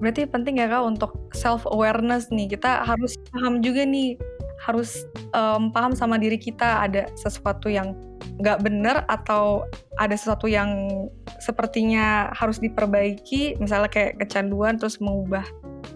Berarti 0.00 0.24
penting 0.24 0.62
ya 0.62 0.66
kak 0.70 0.84
untuk 0.86 1.12
self 1.36 1.68
awareness 1.68 2.32
nih 2.32 2.48
kita 2.48 2.86
harus 2.88 3.18
paham 3.32 3.60
juga 3.60 3.84
nih 3.84 4.16
harus 4.60 5.08
um, 5.32 5.72
paham 5.72 5.96
sama 5.96 6.20
diri 6.20 6.36
kita 6.36 6.84
ada 6.84 7.08
sesuatu 7.16 7.72
yang 7.72 7.96
nggak 8.40 8.60
benar 8.60 9.04
atau 9.08 9.64
ada 9.96 10.12
sesuatu 10.12 10.48
yang 10.48 10.88
sepertinya 11.40 12.28
harus 12.36 12.60
diperbaiki 12.60 13.56
misalnya 13.56 13.88
kayak 13.88 14.20
kecanduan 14.20 14.76
terus 14.76 15.00
mengubah 15.00 15.44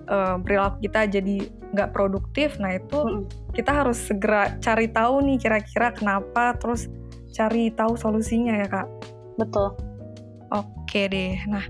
um, 0.08 0.40
perilaku 0.40 0.88
kita 0.88 1.20
jadi 1.20 1.36
nggak 1.76 1.92
produktif 1.92 2.56
nah 2.56 2.76
itu 2.76 2.96
hmm. 2.96 3.52
kita 3.52 3.84
harus 3.84 4.00
segera 4.00 4.56
cari 4.60 4.88
tahu 4.88 5.20
nih 5.24 5.36
kira-kira 5.40 5.92
kenapa 5.92 6.56
terus 6.56 6.88
cari 7.34 7.74
tahu 7.74 7.98
solusinya 7.98 8.54
ya 8.62 8.66
kak. 8.70 8.88
Betul. 9.36 9.74
Oke 10.54 11.10
deh. 11.10 11.34
Nah, 11.50 11.66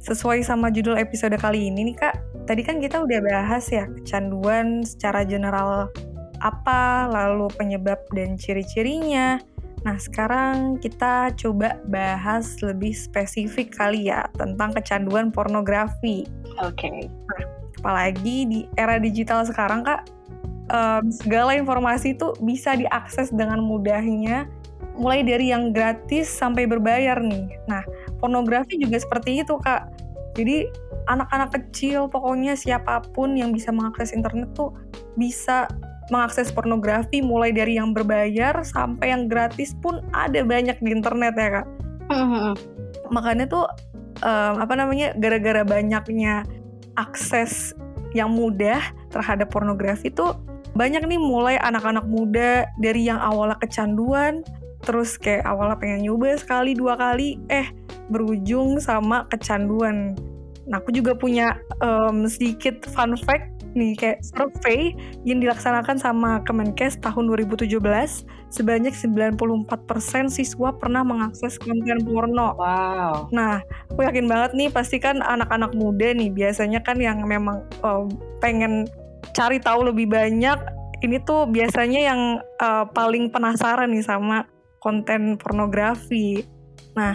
sesuai 0.00 0.40
sama 0.42 0.72
judul 0.72 0.96
episode 0.96 1.36
kali 1.36 1.68
ini 1.68 1.92
nih 1.92 1.96
kak, 2.00 2.16
tadi 2.48 2.64
kan 2.64 2.80
kita 2.80 3.04
udah 3.04 3.20
bahas 3.20 3.68
ya 3.68 3.84
kecanduan 4.00 4.80
secara 4.82 5.22
general 5.28 5.92
apa, 6.40 7.06
lalu 7.12 7.46
penyebab 7.54 8.00
dan 8.16 8.34
ciri-cirinya. 8.34 9.38
Nah, 9.82 9.98
sekarang 9.98 10.78
kita 10.78 11.34
coba 11.38 11.78
bahas 11.90 12.58
lebih 12.62 12.94
spesifik 12.94 13.74
kali 13.74 14.10
ya 14.10 14.26
tentang 14.38 14.72
kecanduan 14.74 15.30
pornografi. 15.30 16.26
Oke. 16.62 16.88
Okay. 16.88 16.98
Nah, 17.06 17.42
apalagi 17.82 18.46
di 18.46 18.60
era 18.78 19.02
digital 19.02 19.42
sekarang, 19.42 19.82
Kak, 19.82 20.06
um, 20.70 21.10
segala 21.10 21.58
informasi 21.58 22.14
itu 22.14 22.30
bisa 22.42 22.78
diakses 22.78 23.34
dengan 23.34 23.58
mudahnya 23.58 24.46
mulai 25.02 25.26
dari 25.26 25.50
yang 25.50 25.74
gratis 25.74 26.30
sampai 26.30 26.70
berbayar 26.70 27.18
nih. 27.18 27.58
Nah, 27.66 27.82
pornografi 28.22 28.78
juga 28.78 29.02
seperti 29.02 29.42
itu, 29.42 29.58
Kak. 29.58 29.90
Jadi, 30.38 30.70
anak-anak 31.10 31.50
kecil, 31.58 32.06
pokoknya 32.06 32.54
siapa 32.54 33.02
pun 33.10 33.34
yang 33.34 33.50
bisa 33.50 33.74
mengakses 33.74 34.14
internet 34.14 34.54
tuh 34.54 34.70
bisa 35.18 35.66
mengakses 36.14 36.54
pornografi 36.54 37.18
mulai 37.18 37.50
dari 37.50 37.76
yang 37.82 37.90
berbayar 37.90 38.62
sampai 38.62 39.10
yang 39.10 39.26
gratis 39.26 39.74
pun 39.82 39.98
ada 40.14 40.46
banyak 40.46 40.78
di 40.78 40.94
internet 40.94 41.34
ya, 41.34 41.48
Kak. 41.60 41.66
Makanya 43.10 43.50
tuh 43.50 43.66
um, 44.22 44.54
apa 44.62 44.72
namanya? 44.78 45.12
gara-gara 45.18 45.66
banyaknya 45.66 46.46
akses 46.94 47.74
yang 48.14 48.32
mudah 48.32 48.80
terhadap 49.10 49.48
pornografi 49.50 50.12
tuh 50.12 50.36
banyak 50.72 51.04
nih 51.04 51.20
mulai 51.20 51.60
anak-anak 51.60 52.04
muda 52.08 52.64
dari 52.80 53.04
yang 53.08 53.20
awalnya 53.20 53.56
kecanduan 53.60 54.40
terus 54.82 55.16
kayak 55.16 55.46
awalnya 55.46 55.78
pengen 55.78 56.06
nyoba 56.06 56.34
sekali 56.38 56.74
dua 56.74 56.98
kali 56.98 57.38
eh 57.48 57.70
berujung 58.10 58.82
sama 58.82 59.26
kecanduan 59.30 60.18
nah 60.62 60.78
aku 60.78 60.94
juga 60.94 61.18
punya 61.18 61.58
um, 61.82 62.26
sedikit 62.30 62.86
fun 62.86 63.18
fact 63.18 63.52
nih 63.72 63.96
kayak 63.96 64.18
survei 64.20 64.92
yang 65.24 65.40
dilaksanakan 65.40 65.96
sama 65.96 66.44
Kemenkes 66.44 67.00
tahun 67.00 67.32
2017 67.32 67.72
sebanyak 68.52 68.92
94% 68.92 69.64
siswa 70.28 70.68
pernah 70.76 71.00
mengakses 71.00 71.56
konten 71.56 72.04
porno. 72.04 72.52
Wow. 72.60 73.32
Nah, 73.32 73.64
aku 73.88 74.04
yakin 74.04 74.28
banget 74.28 74.52
nih 74.52 74.68
pasti 74.68 75.00
kan 75.00 75.24
anak-anak 75.24 75.72
muda 75.72 76.12
nih 76.12 76.28
biasanya 76.28 76.84
kan 76.84 77.00
yang 77.00 77.24
memang 77.24 77.64
um, 77.80 78.12
pengen 78.44 78.84
cari 79.32 79.56
tahu 79.56 79.88
lebih 79.88 80.12
banyak 80.12 80.60
ini 81.02 81.18
tuh 81.24 81.50
biasanya 81.50 82.00
yang 82.12 82.20
uh, 82.62 82.84
paling 82.92 83.32
penasaran 83.32 83.90
nih 83.90 84.04
sama 84.06 84.46
konten 84.82 85.38
pornografi. 85.38 86.42
Nah, 86.98 87.14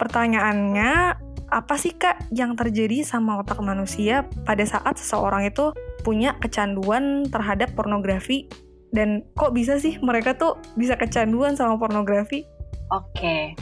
pertanyaannya 0.00 1.20
apa 1.48 1.74
sih 1.80 1.96
kak 1.96 2.32
yang 2.32 2.56
terjadi 2.56 3.04
sama 3.04 3.40
otak 3.40 3.60
manusia 3.60 4.24
pada 4.44 4.64
saat 4.64 4.96
seseorang 5.00 5.48
itu 5.48 5.72
punya 6.04 6.36
kecanduan 6.40 7.28
terhadap 7.28 7.72
pornografi 7.72 8.48
dan 8.92 9.24
kok 9.36 9.52
bisa 9.52 9.76
sih 9.76 10.00
mereka 10.00 10.36
tuh 10.36 10.56
bisa 10.76 10.96
kecanduan 10.96 11.56
sama 11.56 11.76
pornografi? 11.76 12.44
Oke, 12.88 13.52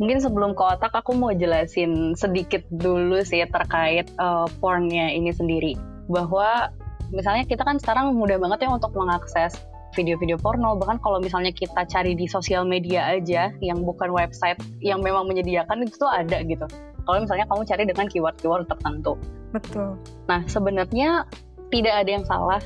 mungkin 0.00 0.20
sebelum 0.20 0.56
ke 0.56 0.62
otak 0.64 0.92
aku 0.96 1.12
mau 1.12 1.32
jelasin 1.32 2.16
sedikit 2.16 2.64
dulu 2.72 3.20
sih 3.20 3.44
terkait 3.44 4.08
uh, 4.16 4.48
pornnya 4.60 5.12
ini 5.12 5.28
sendiri 5.28 5.76
bahwa 6.08 6.72
misalnya 7.12 7.44
kita 7.44 7.64
kan 7.64 7.76
sekarang 7.76 8.16
mudah 8.16 8.40
banget 8.40 8.64
ya 8.64 8.70
untuk 8.72 8.92
mengakses 8.96 9.60
video-video 9.92 10.40
porno 10.40 10.76
bahkan 10.76 10.96
kalau 11.00 11.20
misalnya 11.20 11.52
kita 11.52 11.84
cari 11.88 12.16
di 12.16 12.24
sosial 12.28 12.64
media 12.64 13.12
aja 13.12 13.52
yang 13.60 13.84
bukan 13.84 14.12
website 14.12 14.58
yang 14.80 15.04
memang 15.04 15.28
menyediakan 15.28 15.84
itu 15.84 16.00
tuh 16.00 16.10
ada 16.10 16.40
gitu. 16.44 16.64
Kalau 17.02 17.18
misalnya 17.18 17.46
kamu 17.50 17.62
cari 17.66 17.82
dengan 17.84 18.06
keyword-keyword 18.08 18.66
tertentu. 18.70 19.18
Betul. 19.52 19.98
Nah 20.30 20.40
sebenarnya 20.48 21.26
tidak 21.68 21.94
ada 22.04 22.10
yang 22.10 22.24
salah 22.24 22.60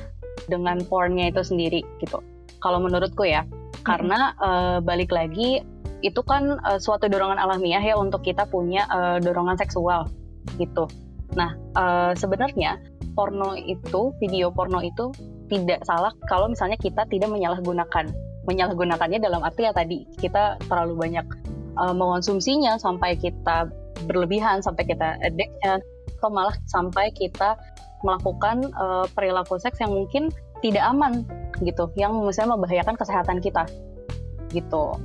dengan 0.47 0.79
pornnya 0.85 1.31
itu 1.33 1.41
sendiri 1.43 1.81
gitu. 1.99 2.23
Kalau 2.63 2.79
menurutku 2.79 3.27
ya 3.27 3.43
karena 3.83 4.35
uh, 4.39 4.77
balik 4.83 5.11
lagi 5.11 5.63
itu 6.05 6.21
kan 6.21 6.61
uh, 6.61 6.77
suatu 6.77 7.09
dorongan 7.09 7.41
alamiah 7.41 7.81
ya 7.81 7.97
untuk 7.97 8.21
kita 8.21 8.45
punya 8.45 8.85
uh, 8.87 9.17
dorongan 9.17 9.57
seksual 9.57 10.05
gitu. 10.61 10.85
Nah 11.33 11.57
uh, 11.73 12.11
sebenarnya 12.13 12.77
porno 13.17 13.57
itu 13.57 14.13
video 14.21 14.53
porno 14.53 14.77
itu 14.85 15.09
tidak 15.47 15.83
salah 15.87 16.11
kalau 16.27 16.51
misalnya 16.51 16.77
kita 16.79 17.07
tidak 17.09 17.31
menyalahgunakan. 17.31 18.11
Menyalahgunakannya 18.47 19.19
dalam 19.19 19.43
arti 19.43 19.67
ya 19.67 19.75
tadi 19.75 20.07
kita 20.23 20.55
terlalu 20.71 20.95
banyak 20.95 21.27
uh, 21.75 21.91
mengonsumsinya 21.91 22.79
sampai 22.79 23.19
kita 23.19 23.67
berlebihan, 24.07 24.63
sampai 24.63 24.87
kita 24.87 25.19
addiction, 25.19 25.83
atau 26.19 26.29
malah 26.31 26.55
sampai 26.71 27.11
kita 27.11 27.59
melakukan 28.05 28.71
uh, 28.77 29.03
perilaku 29.11 29.59
seks 29.59 29.83
yang 29.83 29.91
mungkin 29.91 30.31
tidak 30.63 30.85
aman 30.87 31.27
gitu, 31.59 31.91
yang 31.99 32.15
misalnya 32.23 32.55
membahayakan 32.55 32.95
kesehatan 32.95 33.43
kita 33.43 33.67
gitu. 34.55 34.95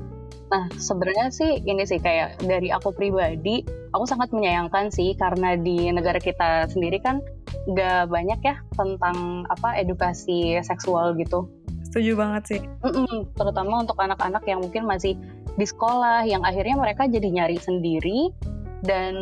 Nah, 0.53 0.69
sebenarnya 0.77 1.33
sih 1.33 1.65
ini 1.65 1.83
sih 1.89 1.97
kayak 1.97 2.45
dari 2.45 2.69
aku 2.69 2.93
pribadi, 2.93 3.65
aku 3.91 4.05
sangat 4.05 4.31
menyayangkan 4.37 4.93
sih 4.93 5.17
karena 5.17 5.57
di 5.57 5.89
negara 5.89 6.21
kita 6.21 6.69
sendiri 6.69 7.01
kan 7.01 7.25
gak 7.73 8.11
banyak 8.11 8.41
ya 8.43 8.57
tentang 8.75 9.47
apa 9.49 9.79
edukasi 9.79 10.59
seksual 10.65 11.15
gitu. 11.19 11.47
Setuju 11.93 12.17
banget 12.17 12.43
sih. 12.49 12.61
Mm-mm, 12.85 13.37
terutama 13.37 13.85
untuk 13.85 14.01
anak-anak 14.01 14.43
yang 14.49 14.65
mungkin 14.65 14.89
masih 14.89 15.13
di 15.61 15.67
sekolah, 15.69 16.25
yang 16.25 16.41
akhirnya 16.41 16.81
mereka 16.81 17.05
jadi 17.05 17.29
nyari 17.29 17.61
sendiri 17.61 18.33
dan 18.81 19.15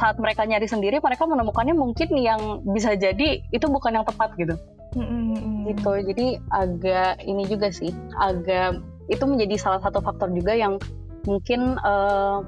saat 0.00 0.16
mereka 0.18 0.48
nyari 0.48 0.64
sendiri, 0.64 0.98
mereka 0.98 1.28
menemukannya 1.28 1.76
mungkin 1.76 2.10
yang 2.18 2.64
bisa 2.66 2.96
jadi 2.96 3.44
itu 3.52 3.66
bukan 3.68 4.00
yang 4.00 4.06
tepat 4.08 4.32
gitu. 4.40 4.56
Mm-mm. 4.96 5.68
Gitu, 5.68 5.92
jadi 6.08 6.26
agak 6.50 7.20
ini 7.28 7.44
juga 7.44 7.68
sih, 7.68 7.92
agak 8.16 8.80
itu 9.12 9.24
menjadi 9.28 9.60
salah 9.60 9.80
satu 9.84 10.00
faktor 10.00 10.32
juga 10.32 10.56
yang 10.56 10.80
mungkin 11.28 11.76
uh, 11.84 12.40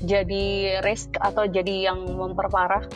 jadi 0.00 0.80
risk 0.80 1.12
atau 1.20 1.44
jadi 1.44 1.92
yang 1.92 2.08
memperparah 2.16 2.88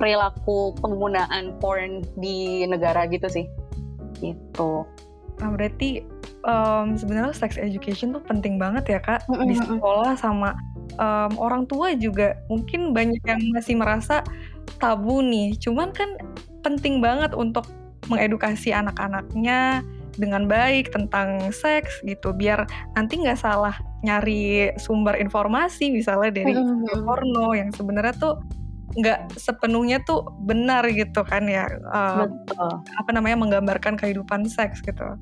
perilaku 0.00 0.72
penggunaan 0.80 1.60
porn 1.60 2.00
di 2.16 2.64
negara 2.64 3.04
gitu 3.04 3.28
sih. 3.28 3.44
Gitu. 4.16 4.88
Nah 5.40 5.48
berarti 5.52 6.00
um, 6.48 6.96
sebenarnya 6.96 7.36
sex 7.36 7.60
education 7.60 8.16
tuh 8.16 8.24
penting 8.24 8.56
banget 8.56 8.96
ya 8.96 9.00
kak. 9.04 9.20
Mm-hmm. 9.28 9.46
di 9.46 9.54
sekolah 9.60 10.16
sama 10.16 10.56
um, 10.96 11.36
orang 11.36 11.68
tua 11.68 11.92
juga. 11.92 12.40
Mungkin 12.48 12.96
banyak 12.96 13.20
yang 13.28 13.40
masih 13.52 13.76
merasa 13.76 14.24
tabu 14.80 15.20
nih. 15.20 15.52
Cuman 15.60 15.92
kan 15.92 16.16
penting 16.64 17.04
banget 17.04 17.36
untuk 17.36 17.68
mengedukasi 18.08 18.72
anak-anaknya 18.72 19.84
dengan 20.16 20.48
baik 20.48 20.90
tentang 20.96 21.52
seks 21.52 22.00
gitu. 22.08 22.32
Biar 22.32 22.64
nanti 22.96 23.20
nggak 23.20 23.36
salah 23.36 23.76
nyari 24.00 24.72
sumber 24.80 25.20
informasi 25.20 25.92
misalnya 25.92 26.32
dari 26.32 26.56
mm-hmm. 26.56 27.04
porno 27.04 27.52
yang 27.52 27.68
sebenarnya 27.68 28.16
tuh 28.16 28.40
nggak 28.98 29.38
sepenuhnya 29.38 30.02
tuh 30.02 30.26
benar 30.42 30.82
gitu 30.90 31.22
kan 31.22 31.46
ya 31.46 31.70
uh, 31.94 32.26
apa 32.98 33.10
namanya 33.14 33.38
menggambarkan 33.38 33.94
kehidupan 33.94 34.50
seks 34.50 34.82
gitu. 34.82 35.14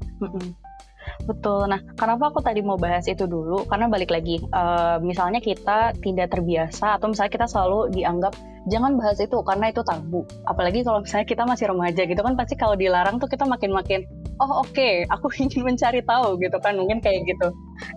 Betul. 1.24 1.68
Nah, 1.72 1.80
kenapa 1.96 2.28
aku 2.28 2.40
tadi 2.44 2.60
mau 2.60 2.76
bahas 2.76 3.08
itu 3.08 3.24
dulu? 3.24 3.64
Karena 3.64 3.88
balik 3.88 4.12
lagi, 4.12 4.40
uh, 4.52 5.00
misalnya 5.00 5.40
kita 5.40 5.96
tidak 6.04 6.32
terbiasa 6.32 7.00
atau 7.00 7.10
misalnya 7.10 7.32
kita 7.32 7.46
selalu 7.48 7.92
dianggap 7.96 8.36
jangan 8.68 9.00
bahas 9.00 9.16
itu 9.18 9.40
karena 9.44 9.72
itu 9.72 9.80
tabu. 9.84 10.28
Apalagi 10.44 10.84
kalau 10.84 11.00
misalnya 11.00 11.26
kita 11.28 11.42
masih 11.48 11.72
remaja 11.72 12.02
gitu 12.04 12.20
kan 12.20 12.36
pasti 12.36 12.54
kalau 12.60 12.76
dilarang 12.76 13.16
tuh 13.16 13.28
kita 13.28 13.48
makin-makin 13.48 14.04
oh 14.38 14.62
oke, 14.62 14.72
okay, 14.72 15.02
aku 15.14 15.32
ingin 15.40 15.64
mencari 15.64 16.04
tahu 16.04 16.36
gitu 16.40 16.56
kan 16.60 16.76
mungkin 16.76 17.00
kayak 17.00 17.24
gitu. 17.24 17.48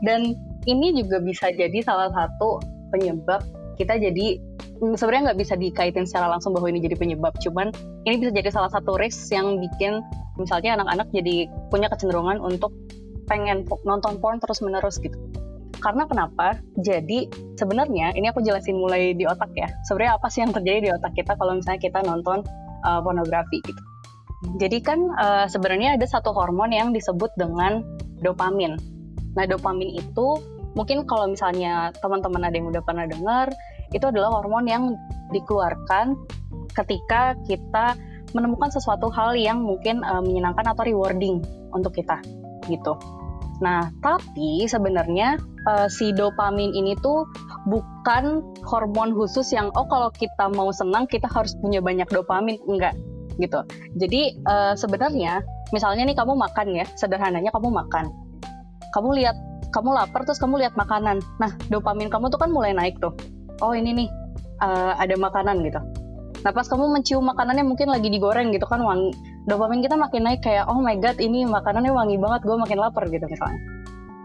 Dan 0.04 0.36
ini 0.66 0.94
juga 0.96 1.20
bisa 1.20 1.52
jadi 1.52 1.84
salah 1.84 2.10
satu 2.16 2.62
penyebab 2.92 3.42
kita 3.82 3.98
jadi 3.98 4.38
mm, 4.80 4.96
sebenarnya 4.96 5.34
nggak 5.34 5.40
bisa 5.42 5.54
dikaitin 5.58 6.06
secara 6.06 6.30
langsung 6.30 6.54
bahwa 6.54 6.70
ini 6.70 6.80
jadi 6.86 6.96
penyebab, 6.96 7.34
cuman 7.42 7.74
ini 8.06 8.22
bisa 8.22 8.32
jadi 8.32 8.50
salah 8.54 8.70
satu 8.70 8.96
risk 9.02 9.34
yang 9.34 9.58
bikin 9.58 10.06
misalnya 10.38 10.78
anak-anak 10.78 11.10
jadi 11.10 11.50
punya 11.74 11.90
kecenderungan 11.90 12.38
untuk 12.38 12.72
pengen 13.26 13.66
nonton 13.84 14.22
porn 14.22 14.38
terus 14.38 14.62
menerus 14.62 15.02
gitu. 15.02 15.18
Karena 15.82 16.06
kenapa? 16.06 16.62
Jadi 16.78 17.26
sebenarnya 17.58 18.14
ini 18.14 18.30
aku 18.30 18.46
jelasin 18.46 18.78
mulai 18.78 19.18
di 19.18 19.26
otak 19.26 19.50
ya. 19.58 19.66
Sebenarnya 19.90 20.14
apa 20.22 20.28
sih 20.30 20.46
yang 20.46 20.54
terjadi 20.54 20.80
di 20.86 20.90
otak 20.94 21.18
kita 21.18 21.34
kalau 21.42 21.58
misalnya 21.58 21.82
kita 21.82 22.06
nonton 22.06 22.46
uh, 22.86 23.02
pornografi 23.02 23.66
gitu. 23.66 23.82
Jadi 24.62 24.78
kan 24.86 25.00
uh, 25.18 25.46
sebenarnya 25.50 25.98
ada 25.98 26.06
satu 26.06 26.34
hormon 26.34 26.70
yang 26.70 26.94
disebut 26.94 27.34
dengan 27.34 27.82
dopamin. 28.22 28.78
Nah, 29.34 29.46
dopamin 29.50 29.98
itu 29.98 30.38
mungkin 30.78 31.04
kalau 31.10 31.30
misalnya 31.30 31.90
teman-teman 31.98 32.46
ada 32.46 32.56
yang 32.56 32.70
udah 32.70 32.84
pernah 32.86 33.06
dengar, 33.10 33.50
itu 33.92 34.06
adalah 34.08 34.42
hormon 34.42 34.66
yang 34.68 34.84
dikeluarkan 35.32 36.16
ketika 36.76 37.36
kita 37.48 37.96
menemukan 38.32 38.72
sesuatu 38.72 39.12
hal 39.12 39.36
yang 39.36 39.64
mungkin 39.64 40.04
uh, 40.08 40.24
menyenangkan 40.24 40.64
atau 40.72 40.88
rewarding 40.88 41.44
untuk 41.76 41.96
kita 41.96 42.20
gitu. 42.72 42.96
Nah, 43.62 43.94
tapi 44.02 44.66
sebenarnya 44.66 45.38
uh, 45.70 45.86
si 45.86 46.10
dopamin 46.16 46.74
ini 46.74 46.98
tuh 46.98 47.30
bukan 47.70 48.42
hormon 48.66 49.14
khusus 49.14 49.54
yang 49.54 49.70
oh 49.78 49.86
kalau 49.86 50.10
kita 50.10 50.50
mau 50.50 50.74
senang 50.74 51.06
kita 51.06 51.30
harus 51.30 51.54
punya 51.62 51.78
banyak 51.78 52.10
dopamin, 52.10 52.58
enggak 52.66 52.98
gitu. 53.38 53.62
Jadi 54.02 54.42
uh, 54.50 54.74
sebenarnya 54.74 55.46
misalnya 55.70 56.10
nih 56.10 56.18
kamu 56.18 56.34
makan 56.34 56.68
ya, 56.74 56.86
sederhananya 56.98 57.54
kamu 57.54 57.70
makan. 57.70 58.10
Kamu 58.92 59.10
lihat 59.16 59.38
kamu 59.72 59.96
lapar 59.96 60.28
terus 60.28 60.42
kamu 60.42 60.66
lihat 60.66 60.74
makanan. 60.76 61.22
Nah, 61.40 61.52
dopamin 61.70 62.12
kamu 62.12 62.28
tuh 62.34 62.42
kan 62.42 62.50
mulai 62.52 62.74
naik 62.76 62.98
tuh. 63.00 63.14
Oh, 63.62 63.78
ini 63.78 64.06
nih 64.06 64.10
uh, 64.66 64.98
ada 64.98 65.16
makanan 65.16 65.62
gitu. 65.64 65.80
Nah, 66.42 66.52
pas 66.52 66.66
kamu 66.66 66.90
mencium 66.90 67.22
makanannya 67.22 67.62
mungkin 67.62 67.94
lagi 67.94 68.10
digoreng 68.10 68.50
gitu 68.50 68.66
kan 68.66 68.82
wangi 68.82 69.14
dopamin 69.50 69.82
kita 69.82 69.98
makin 69.98 70.22
naik 70.26 70.46
kayak 70.46 70.70
oh 70.70 70.78
my 70.78 70.94
god 71.02 71.18
ini 71.18 71.46
makanannya 71.50 71.90
wangi 71.90 72.18
banget 72.22 72.46
gue 72.46 72.58
makin 72.58 72.78
lapar 72.78 73.10
gitu 73.10 73.26
misalnya 73.26 73.58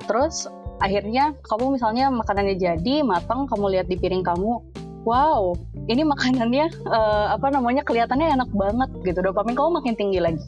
terus 0.04 0.44
akhirnya 0.84 1.32
kamu 1.48 1.80
misalnya 1.80 2.12
makanannya 2.12 2.56
jadi 2.60 3.00
matang 3.00 3.48
kamu 3.48 3.76
lihat 3.76 3.86
di 3.88 3.96
piring 3.96 4.20
kamu 4.20 4.60
wow 5.08 5.56
ini 5.88 6.04
makanannya 6.04 6.68
uh, 6.84 7.32
apa 7.32 7.48
namanya 7.48 7.80
kelihatannya 7.80 8.36
enak 8.36 8.50
banget 8.52 8.90
gitu 9.08 9.24
dopamin 9.24 9.56
kamu 9.56 9.70
makin 9.80 9.94
tinggi 9.96 10.20
lagi 10.20 10.44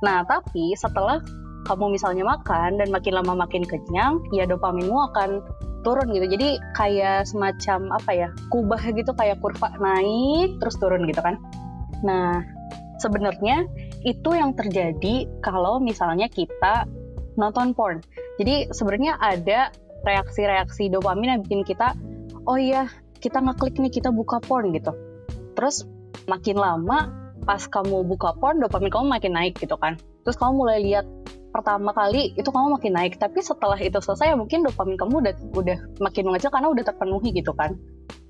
nah 0.00 0.24
tapi 0.24 0.72
setelah 0.72 1.20
kamu 1.68 1.98
misalnya 1.98 2.24
makan 2.24 2.80
dan 2.80 2.88
makin 2.88 3.12
lama 3.20 3.44
makin 3.44 3.66
kenyang 3.68 4.22
ya 4.32 4.48
dopaminmu 4.48 4.96
akan 5.12 5.44
turun 5.86 6.10
gitu 6.10 6.26
jadi 6.26 6.58
kayak 6.74 7.30
semacam 7.30 7.94
apa 7.94 8.10
ya 8.10 8.28
kubah 8.50 8.82
gitu 8.90 9.14
kayak 9.14 9.38
kurva 9.38 9.70
naik 9.78 10.58
terus 10.58 10.74
turun 10.82 11.06
gitu 11.06 11.22
kan 11.22 11.38
nah 12.02 12.42
sebenarnya 12.98 13.70
itu 14.02 14.30
yang 14.34 14.58
terjadi 14.58 15.30
kalau 15.42 15.78
misalnya 15.78 16.26
kita 16.26 16.90
nonton 17.36 17.76
porn. 17.76 18.00
Jadi 18.40 18.72
sebenarnya 18.72 19.20
ada 19.20 19.70
reaksi-reaksi 20.04 20.88
dopamin 20.92 21.36
yang 21.36 21.40
bikin 21.44 21.62
kita, 21.62 21.92
oh 22.48 22.56
iya 22.56 22.88
kita 23.20 23.40
ngeklik 23.40 23.76
nih 23.80 23.92
kita 23.92 24.10
buka 24.12 24.40
porn 24.44 24.72
gitu. 24.72 24.92
Terus 25.56 25.84
makin 26.26 26.56
lama 26.56 27.12
pas 27.44 27.62
kamu 27.62 28.02
buka 28.04 28.34
porn 28.36 28.58
dopamin 28.60 28.90
kamu 28.90 29.06
makin 29.06 29.32
naik 29.36 29.54
gitu 29.60 29.76
kan. 29.78 30.00
Terus 30.24 30.36
kamu 30.40 30.52
mulai 30.56 30.78
lihat 30.82 31.06
pertama 31.56 31.96
kali 31.96 32.36
itu 32.36 32.44
kamu 32.52 32.76
makin 32.76 32.92
naik. 32.92 33.16
Tapi 33.16 33.40
setelah 33.40 33.80
itu 33.80 33.96
selesai 33.96 34.32
ya 34.32 34.36
mungkin 34.36 34.60
dopamin 34.60 35.00
kamu 35.00 35.24
udah 35.24 35.34
udah 35.56 35.78
makin 36.04 36.28
mengecil 36.28 36.52
karena 36.52 36.68
udah 36.68 36.84
terpenuhi 36.84 37.32
gitu 37.32 37.56
kan. 37.56 37.80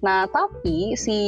Nah 0.07 0.31
tapi 0.31 0.95
si 0.95 1.19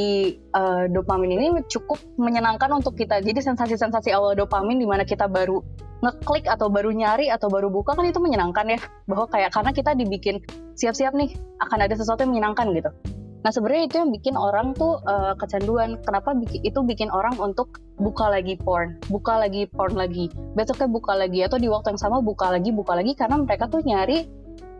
uh, 0.55 0.87
dopamin 0.87 1.35
ini 1.35 1.47
cukup 1.67 1.99
menyenangkan 2.15 2.71
untuk 2.71 2.95
kita. 2.95 3.19
Jadi 3.19 3.43
sensasi-sensasi 3.43 4.15
awal 4.15 4.39
dopamin 4.39 4.79
di 4.79 4.87
mana 4.87 5.03
kita 5.03 5.27
baru 5.27 5.59
ngeklik 5.99 6.47
atau 6.47 6.71
baru 6.71 6.95
nyari 6.95 7.27
atau 7.27 7.51
baru 7.51 7.67
buka 7.67 7.91
kan 7.99 8.07
itu 8.07 8.23
menyenangkan 8.23 8.71
ya. 8.71 8.79
Bahwa 9.03 9.27
kayak 9.27 9.51
karena 9.51 9.71
kita 9.75 9.91
dibikin 9.99 10.39
siap-siap 10.79 11.11
nih 11.11 11.35
akan 11.59 11.79
ada 11.83 11.93
sesuatu 11.99 12.23
yang 12.23 12.31
menyenangkan 12.31 12.71
gitu 12.71 13.18
Nah 13.39 13.55
sebenarnya 13.55 13.83
itu 13.87 13.95
yang 14.03 14.11
bikin 14.11 14.35
orang 14.35 14.75
tuh 14.75 14.99
uh, 15.07 15.31
kecanduan. 15.39 15.95
Kenapa 16.03 16.35
itu 16.59 16.79
bikin 16.83 17.07
orang 17.07 17.39
untuk 17.39 17.79
buka 17.95 18.27
lagi 18.27 18.59
porn, 18.59 18.99
buka 19.07 19.39
lagi 19.39 19.63
porn 19.71 19.95
lagi, 19.95 20.27
besoknya 20.55 20.91
buka 20.91 21.15
lagi 21.15 21.39
atau 21.47 21.55
di 21.55 21.71
waktu 21.71 21.95
yang 21.95 22.01
sama 22.01 22.19
buka 22.19 22.51
lagi, 22.51 22.75
buka 22.75 22.99
lagi 22.99 23.15
karena 23.15 23.39
mereka 23.39 23.71
tuh 23.71 23.79
nyari 23.83 24.27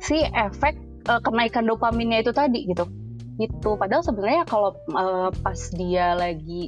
si 0.04 0.20
efek 0.24 0.76
uh, 1.08 1.24
kenaikan 1.24 1.68
dopaminnya 1.68 2.20
itu 2.20 2.36
tadi 2.36 2.68
gitu. 2.68 2.84
Itu 3.40 3.80
padahal 3.80 4.04
sebenarnya 4.04 4.44
kalau 4.44 4.76
uh, 4.92 5.32
pas 5.32 5.60
dia 5.76 6.16
lagi 6.20 6.68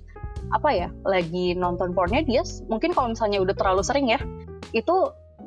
apa 0.51 0.71
ya, 0.71 0.87
lagi 1.03 1.55
nonton 1.55 1.91
pornnya 1.91 2.23
dia 2.23 2.43
mungkin 2.71 2.95
kalau 2.95 3.11
misalnya 3.11 3.43
udah 3.43 3.55
terlalu 3.55 3.83
sering 3.83 4.07
ya, 4.07 4.19
itu 4.71 4.95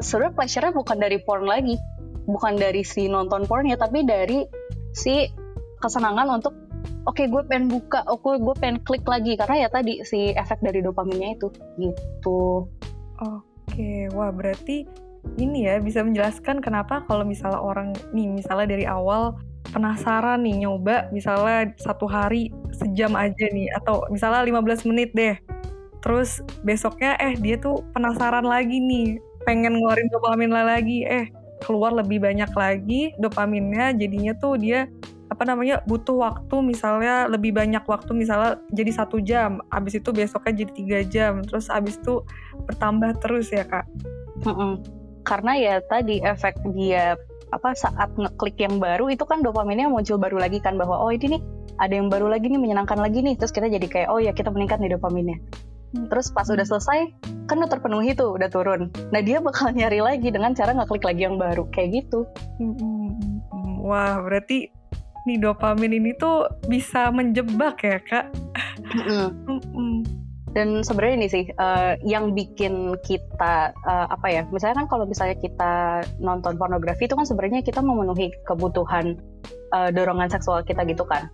sebenarnya 0.00 0.32
pleasure-nya 0.36 0.72
bukan 0.76 0.96
dari 1.00 1.18
porn 1.24 1.48
lagi, 1.48 1.80
bukan 2.28 2.60
dari 2.60 2.84
si 2.84 3.08
nonton 3.08 3.48
pornnya 3.48 3.80
tapi 3.80 4.04
dari 4.04 4.44
si 4.92 5.28
kesenangan 5.84 6.40
untuk 6.40 6.56
oke 7.04 7.20
okay, 7.20 7.28
gue 7.28 7.44
pengen 7.44 7.68
buka, 7.68 8.00
oke 8.08 8.24
okay, 8.24 8.40
gue 8.40 8.54
pengen 8.56 8.78
klik 8.80 9.04
lagi 9.04 9.36
karena 9.36 9.66
ya 9.66 9.68
tadi 9.68 10.00
si 10.08 10.32
efek 10.32 10.64
dari 10.64 10.80
dopaminnya 10.80 11.36
itu 11.36 11.52
gitu. 11.76 12.64
Oke, 13.20 14.08
wah 14.16 14.32
berarti 14.32 14.88
ini 15.36 15.68
ya 15.68 15.80
bisa 15.80 16.00
menjelaskan 16.04 16.60
kenapa 16.64 17.04
kalau 17.08 17.24
misalnya 17.24 17.60
orang 17.60 17.92
nih 18.12 18.28
misalnya 18.28 18.76
dari 18.76 18.84
awal 18.88 19.36
penasaran 19.72 20.44
nih 20.44 20.68
nyoba 20.68 21.08
misalnya 21.10 21.72
satu 21.80 22.04
hari 22.06 22.52
sejam 22.76 23.16
aja 23.16 23.46
nih 23.50 23.72
atau 23.82 24.04
misalnya 24.08 24.44
15 24.44 24.88
menit 24.88 25.10
deh. 25.12 25.36
Terus 26.04 26.44
besoknya 26.60 27.16
eh 27.16 27.32
dia 27.40 27.56
tuh 27.56 27.80
penasaran 27.96 28.44
lagi 28.44 28.76
nih, 28.76 29.16
pengen 29.48 29.80
ngeluarin 29.80 30.12
dopamin 30.12 30.52
lagi, 30.52 31.08
eh 31.08 31.32
keluar 31.64 31.96
lebih 31.96 32.20
banyak 32.20 32.52
lagi 32.52 33.16
dopaminnya 33.16 33.96
jadinya 33.96 34.36
tuh 34.36 34.60
dia 34.60 34.84
apa 35.34 35.42
namanya 35.42 35.82
butuh 35.84 36.14
waktu 36.14 36.56
misalnya 36.62 37.26
lebih 37.26 37.50
banyak 37.50 37.82
waktu 37.82 38.14
misalnya 38.14 38.62
jadi 38.70 38.90
satu 38.94 39.18
jam 39.18 39.58
abis 39.74 39.98
itu 39.98 40.14
besoknya 40.14 40.64
jadi 40.64 40.72
tiga 40.72 40.98
jam 41.02 41.32
terus 41.42 41.66
abis 41.66 41.98
itu 41.98 42.22
bertambah 42.70 43.18
terus 43.18 43.50
ya 43.50 43.66
kak? 43.66 43.84
Mm 44.46 44.54
-mm. 44.54 44.72
karena 45.24 45.52
ya 45.56 45.74
tadi 45.90 46.20
efek 46.22 46.54
dia 46.76 47.18
apa 47.54 47.70
saat 47.78 48.10
ngeklik 48.18 48.58
yang 48.58 48.82
baru 48.82 49.10
itu 49.10 49.22
kan 49.22 49.40
dopaminnya 49.42 49.86
muncul 49.86 50.18
baru 50.18 50.42
lagi 50.42 50.58
kan 50.58 50.74
bahwa 50.74 50.98
oh 50.98 51.10
ini 51.14 51.38
nih 51.38 51.42
ada 51.78 51.94
yang 51.94 52.10
baru 52.10 52.30
lagi 52.30 52.50
nih 52.50 52.60
menyenangkan 52.60 52.98
lagi 52.98 53.22
nih. 53.22 53.38
Terus 53.38 53.54
kita 53.54 53.70
jadi 53.70 53.86
kayak 53.86 54.08
oh 54.10 54.18
ya 54.18 54.34
kita 54.34 54.50
meningkat 54.50 54.82
nih 54.82 54.94
dopaminnya. 54.98 55.38
Hmm. 55.94 56.10
terus 56.10 56.26
pas 56.34 56.50
udah 56.50 56.66
selesai 56.66 57.06
kan 57.46 57.62
udah 57.62 57.70
terpenuhi 57.70 58.18
tuh 58.18 58.34
udah 58.34 58.50
turun. 58.50 58.90
Nah 59.14 59.22
dia 59.22 59.38
bakal 59.38 59.70
nyari 59.70 60.02
lagi 60.02 60.26
dengan 60.34 60.50
cara 60.50 60.74
ngeklik 60.74 61.06
lagi 61.06 61.22
yang 61.22 61.38
baru 61.38 61.70
kayak 61.70 62.02
gitu. 62.02 62.26
Wah 63.86 64.18
berarti 64.18 64.74
nih 65.24 65.40
dopamin 65.40 65.92
ini 65.96 66.12
tuh 66.16 66.48
bisa 66.68 67.08
menjebak 67.08 67.80
ya 67.80 67.98
kak. 68.00 68.28
Dan 70.54 70.86
sebenarnya 70.86 71.14
ini 71.18 71.28
sih 71.28 71.44
uh, 71.58 71.98
yang 72.06 72.30
bikin 72.30 72.94
kita 73.02 73.74
uh, 73.74 74.06
apa 74.06 74.26
ya? 74.30 74.42
Misalnya 74.54 74.84
kan 74.84 74.86
kalau 74.86 75.02
misalnya 75.02 75.34
kita 75.42 76.06
nonton 76.22 76.54
pornografi 76.54 77.10
itu 77.10 77.18
kan 77.18 77.26
sebenarnya 77.26 77.66
kita 77.66 77.82
memenuhi 77.82 78.30
kebutuhan 78.46 79.18
uh, 79.74 79.90
dorongan 79.90 80.30
seksual 80.30 80.62
kita 80.62 80.86
gitu 80.86 81.02
kan. 81.02 81.26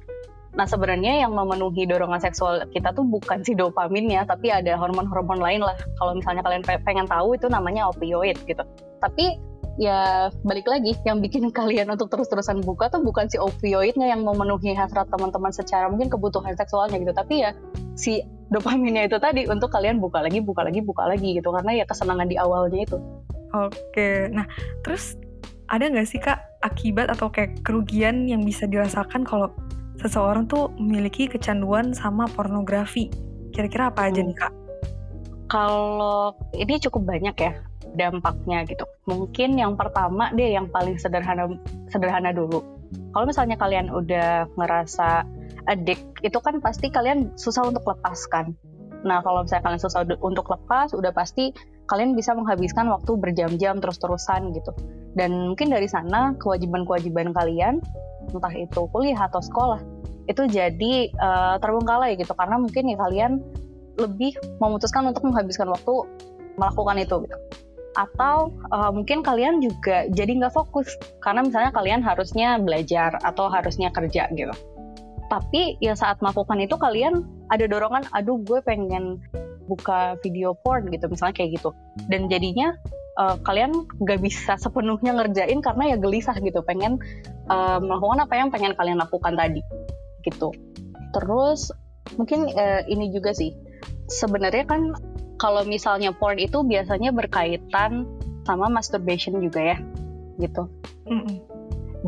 Nah 0.56 0.64
sebenarnya 0.64 1.20
yang 1.20 1.36
memenuhi 1.36 1.84
dorongan 1.84 2.24
seksual 2.24 2.64
kita 2.72 2.96
tuh 2.96 3.04
bukan 3.04 3.44
si 3.44 3.52
dopaminnya, 3.52 4.24
tapi 4.24 4.48
ada 4.48 4.72
hormon-hormon 4.80 5.36
lain 5.36 5.60
lah. 5.60 5.76
Kalau 6.00 6.16
misalnya 6.16 6.40
kalian 6.40 6.64
pengen 6.64 7.04
tahu 7.04 7.36
itu 7.36 7.46
namanya 7.52 7.92
opioid 7.92 8.40
gitu. 8.48 8.64
Tapi 9.04 9.36
ya 9.80 10.28
balik 10.44 10.68
lagi 10.68 10.92
yang 11.08 11.24
bikin 11.24 11.48
kalian 11.58 11.88
untuk 11.88 12.12
terus-terusan 12.12 12.60
buka 12.60 12.92
tuh 12.92 13.00
bukan 13.00 13.26
si 13.32 13.40
opioidnya 13.40 14.12
yang 14.12 14.20
memenuhi 14.22 14.76
hasrat 14.76 15.08
teman-teman 15.08 15.50
secara 15.50 15.88
mungkin 15.88 16.12
kebutuhan 16.12 16.52
seksualnya 16.54 17.00
gitu. 17.00 17.16
Tapi 17.16 17.48
ya 17.48 17.56
si 17.96 18.20
dopaminnya 18.52 19.08
itu 19.08 19.16
tadi 19.16 19.48
untuk 19.48 19.72
kalian 19.72 19.98
buka 19.98 20.20
lagi 20.20 20.44
buka 20.44 20.68
lagi 20.68 20.84
buka 20.84 21.08
lagi 21.08 21.40
gitu. 21.40 21.48
Karena 21.48 21.80
ya 21.80 21.84
kesenangan 21.88 22.28
di 22.28 22.36
awalnya 22.36 22.84
itu. 22.84 23.00
Oke 23.56 24.28
nah 24.30 24.44
terus 24.84 25.16
ada 25.72 25.88
nggak 25.88 26.06
sih 26.06 26.20
kak 26.20 26.38
akibat 26.60 27.08
atau 27.08 27.32
kayak 27.32 27.64
kerugian 27.64 28.28
yang 28.28 28.44
bisa 28.44 28.68
dirasakan 28.68 29.24
kalau 29.24 29.48
seseorang 29.96 30.44
tuh 30.44 30.68
memiliki 30.76 31.24
kecanduan 31.24 31.96
sama 31.96 32.28
pornografi? 32.28 33.08
Kira-kira 33.50 33.88
apa 33.88 34.12
aja 34.12 34.20
hmm. 34.20 34.28
nih 34.28 34.36
kak? 34.36 34.52
Kalau 35.50 36.30
ini 36.54 36.78
cukup 36.78 37.10
banyak 37.10 37.34
ya 37.34 37.69
dampaknya 37.94 38.62
gitu. 38.66 38.84
Mungkin 39.06 39.58
yang 39.58 39.74
pertama 39.74 40.30
deh 40.34 40.54
yang 40.54 40.70
paling 40.70 40.98
sederhana 40.98 41.50
sederhana 41.90 42.30
dulu. 42.30 42.62
Kalau 43.14 43.24
misalnya 43.26 43.56
kalian 43.58 43.90
udah 43.90 44.50
ngerasa 44.58 45.26
addict, 45.70 46.02
itu 46.26 46.38
kan 46.42 46.58
pasti 46.58 46.90
kalian 46.90 47.34
susah 47.38 47.66
untuk 47.66 47.86
lepaskan. 47.86 48.54
Nah, 49.06 49.22
kalau 49.24 49.46
misalnya 49.46 49.64
kalian 49.70 49.82
susah 49.82 50.04
untuk 50.20 50.46
lepas, 50.50 50.92
udah 50.92 51.14
pasti 51.14 51.54
kalian 51.86 52.14
bisa 52.14 52.34
menghabiskan 52.34 52.86
waktu 52.90 53.14
berjam-jam 53.18 53.78
terus-terusan 53.78 54.54
gitu. 54.54 54.74
Dan 55.14 55.54
mungkin 55.54 55.70
dari 55.70 55.86
sana 55.90 56.34
kewajiban-kewajiban 56.38 57.34
kalian, 57.34 57.82
entah 58.30 58.54
itu 58.54 58.86
kuliah 58.90 59.18
atau 59.26 59.42
sekolah, 59.42 59.80
itu 60.30 60.46
jadi 60.46 61.10
uh, 61.18 61.56
terbengkalai 61.58 62.14
gitu. 62.18 62.30
Karena 62.34 62.58
mungkin 62.58 62.90
ya 62.90 62.98
kalian 62.98 63.42
lebih 63.98 64.38
memutuskan 64.62 65.06
untuk 65.10 65.26
menghabiskan 65.26 65.66
waktu 65.70 66.06
melakukan 66.58 66.96
itu 67.00 67.16
gitu 67.26 67.38
atau 67.98 68.54
uh, 68.70 68.90
mungkin 68.94 69.26
kalian 69.26 69.58
juga 69.58 70.06
jadi 70.14 70.30
nggak 70.38 70.54
fokus 70.54 70.94
karena 71.18 71.42
misalnya 71.42 71.74
kalian 71.74 72.00
harusnya 72.06 72.58
belajar 72.62 73.18
atau 73.22 73.50
harusnya 73.50 73.90
kerja 73.90 74.30
gitu. 74.30 74.54
Tapi 75.30 75.78
ya 75.78 75.94
saat 75.94 76.18
melakukan 76.22 76.58
itu 76.58 76.74
kalian 76.78 77.26
ada 77.50 77.66
dorongan 77.66 78.06
aduh 78.14 78.38
gue 78.42 78.62
pengen 78.62 79.18
buka 79.70 80.18
video 80.26 80.54
porn 80.58 80.90
gitu 80.90 81.06
misalnya 81.06 81.34
kayak 81.34 81.58
gitu. 81.58 81.70
Dan 82.10 82.26
jadinya 82.26 82.74
uh, 83.18 83.38
kalian 83.42 83.86
nggak 84.02 84.18
bisa 84.22 84.58
sepenuhnya 84.58 85.14
ngerjain 85.14 85.62
karena 85.62 85.94
ya 85.94 85.96
gelisah 85.98 86.34
gitu. 86.42 86.62
Pengen 86.66 86.98
uh, 87.50 87.78
melakukan 87.78 88.26
apa 88.26 88.34
yang 88.38 88.48
pengen 88.50 88.74
kalian 88.74 88.98
lakukan 88.98 89.34
tadi 89.34 89.62
gitu. 90.26 90.50
Terus 91.14 91.70
mungkin 92.18 92.50
uh, 92.50 92.82
ini 92.86 93.10
juga 93.14 93.34
sih. 93.34 93.54
Sebenarnya 94.10 94.66
kan 94.66 94.90
kalau 95.40 95.64
misalnya 95.64 96.12
porn 96.12 96.36
itu 96.36 96.60
biasanya 96.60 97.16
berkaitan 97.16 98.04
sama 98.44 98.68
masturbation 98.68 99.40
juga 99.40 99.72
ya, 99.72 99.78
gitu. 100.36 100.68
Mm 101.08 101.20
-mm. 101.24 101.36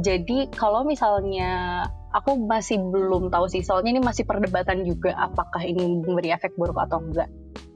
Jadi 0.05 0.53
kalau 0.53 0.85
misalnya 0.85 1.85
aku 2.13 2.37
masih 2.45 2.81
belum 2.93 3.33
tahu 3.33 3.49
sih, 3.49 3.65
soalnya 3.65 3.97
ini 3.97 4.03
masih 4.05 4.29
perdebatan 4.29 4.85
juga 4.85 5.17
apakah 5.17 5.65
ini 5.65 6.05
memberi 6.05 6.33
efek 6.33 6.53
buruk 6.61 6.77
atau 6.77 7.01
enggak. 7.01 7.29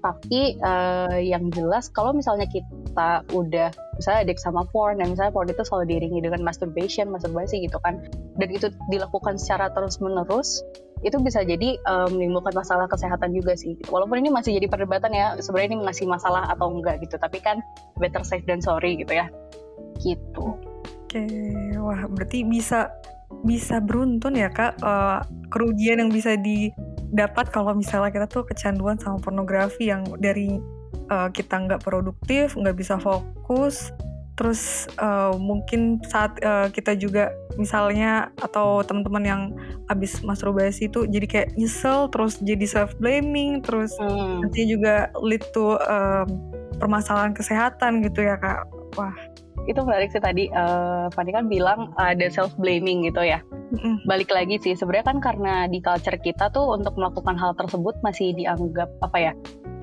Tapi 0.05 0.61
uh, 0.61 1.19
yang 1.19 1.49
jelas 1.51 1.89
kalau 1.91 2.13
misalnya 2.13 2.47
kita 2.47 3.25
udah 3.33 3.73
misalnya 3.97 4.21
adik 4.29 4.39
sama 4.39 4.65
porn 4.69 5.01
dan 5.01 5.13
misalnya 5.13 5.33
porn 5.33 5.49
itu 5.51 5.65
selalu 5.65 5.85
diiringi 5.97 6.21
dengan 6.25 6.41
masturbation, 6.45 7.09
masturbasi 7.13 7.65
gitu 7.65 7.81
kan, 7.81 8.01
dan 8.37 8.49
itu 8.53 8.73
dilakukan 8.93 9.41
secara 9.41 9.73
terus 9.73 10.01
menerus, 10.01 10.65
itu 11.07 11.23
bisa 11.23 11.47
jadi 11.47 11.79
um, 11.87 12.19
menimbulkan 12.19 12.51
masalah 12.51 12.91
kesehatan 12.91 13.31
juga 13.31 13.55
sih. 13.55 13.79
Walaupun 13.87 14.19
ini 14.19 14.35
masih 14.35 14.59
jadi 14.59 14.67
perdebatan 14.67 15.15
ya, 15.15 15.39
sebenarnya 15.39 15.79
ini 15.79 15.79
ngasih 15.87 16.07
masalah 16.11 16.51
atau 16.51 16.67
enggak 16.75 16.99
gitu. 17.07 17.15
Tapi 17.15 17.39
kan 17.39 17.63
better 18.03 18.27
safe 18.27 18.43
than 18.51 18.59
sorry 18.59 18.99
gitu 18.99 19.15
ya. 19.15 19.31
Gitu. 20.03 20.45
Oke, 21.07 21.25
wah 21.79 22.03
berarti 22.11 22.43
bisa 22.43 22.91
bisa 23.47 23.79
beruntun 23.79 24.35
ya 24.35 24.51
kak 24.51 24.79
uh, 24.83 25.23
kerugian 25.51 26.03
yang 26.03 26.11
bisa 26.11 26.35
didapat 26.39 27.51
kalau 27.51 27.75
misalnya 27.75 28.11
kita 28.11 28.27
tuh 28.27 28.43
kecanduan 28.47 28.99
sama 28.99 29.23
pornografi 29.23 29.91
yang 29.91 30.03
dari 30.19 30.59
uh, 31.11 31.31
kita 31.31 31.55
nggak 31.55 31.83
produktif, 31.87 32.59
nggak 32.59 32.75
bisa 32.75 32.99
fokus, 32.99 33.95
terus 34.37 34.85
uh, 35.01 35.33
mungkin 35.41 35.99
saat 36.05 36.37
uh, 36.45 36.69
kita 36.69 36.93
juga 36.93 37.33
misalnya 37.57 38.29
atau 38.37 38.85
teman-teman 38.85 39.25
yang 39.25 39.43
habis 39.89 40.21
masturbasi 40.21 40.93
itu 40.93 41.09
jadi 41.09 41.27
kayak 41.27 41.49
nyesel 41.57 42.13
terus 42.13 42.37
jadi 42.45 42.69
self 42.69 42.93
blaming 43.01 43.65
terus 43.65 43.97
hmm. 43.97 44.45
nanti 44.45 44.69
juga 44.69 45.09
lead 45.25 45.41
to 45.57 45.81
uh, 45.81 46.29
permasalahan 46.77 47.33
kesehatan 47.33 48.05
gitu 48.05 48.29
ya 48.29 48.37
kak. 48.37 48.69
Wah. 49.01 49.17
Itu 49.67 49.83
menarik 49.83 50.15
sih 50.15 50.23
tadi 50.23 50.47
uh, 50.53 51.11
Fanny 51.11 51.35
kan 51.35 51.51
bilang 51.51 51.91
ada 51.99 52.29
self 52.31 52.55
blaming 52.61 53.09
gitu 53.09 53.25
ya. 53.25 53.41
Balik 54.07 54.31
lagi 54.31 54.63
sih 54.63 54.79
sebenarnya 54.79 55.17
kan 55.17 55.19
karena 55.19 55.67
di 55.67 55.83
culture 55.83 56.21
kita 56.21 56.53
tuh 56.55 56.77
untuk 56.77 56.95
melakukan 56.95 57.35
hal 57.35 57.57
tersebut 57.59 57.99
masih 58.05 58.37
dianggap 58.37 58.93
apa 59.03 59.19
ya 59.19 59.33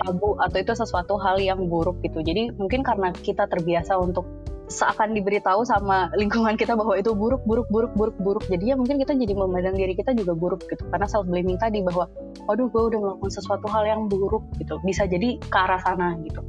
tabu 0.00 0.40
atau 0.40 0.56
itu 0.56 0.72
sesuatu 0.72 1.20
hal 1.20 1.36
yang 1.36 1.68
buruk 1.68 2.00
gitu. 2.00 2.24
Jadi 2.24 2.54
mungkin 2.56 2.80
karena 2.80 3.12
kita 3.12 3.44
terbiasa 3.44 3.98
untuk 4.00 4.24
seakan 4.68 5.12
diberitahu 5.12 5.62
sama 5.68 6.08
lingkungan 6.16 6.56
kita 6.56 6.72
bahwa 6.72 6.96
itu 6.96 7.12
buruk 7.12 7.44
buruk 7.44 7.68
buruk 7.68 7.92
buruk 7.96 8.16
buruk. 8.20 8.44
Jadi 8.48 8.72
ya 8.72 8.76
mungkin 8.76 8.96
kita 8.96 9.12
jadi 9.12 9.36
memandang 9.36 9.76
diri 9.76 9.92
kita 9.92 10.16
juga 10.16 10.32
buruk 10.32 10.64
gitu. 10.68 10.84
Karena 10.88 11.04
self 11.04 11.28
blaming 11.28 11.60
tadi 11.60 11.84
bahwa 11.84 12.08
waduh 12.48 12.68
gue 12.68 12.82
udah 12.92 12.98
melakukan 13.00 13.32
sesuatu 13.32 13.68
hal 13.68 13.84
yang 13.84 14.08
buruk 14.08 14.44
gitu. 14.56 14.80
Bisa 14.82 15.04
jadi 15.04 15.36
ke 15.40 15.56
arah 15.56 15.80
sana 15.84 16.16
gitu. 16.24 16.40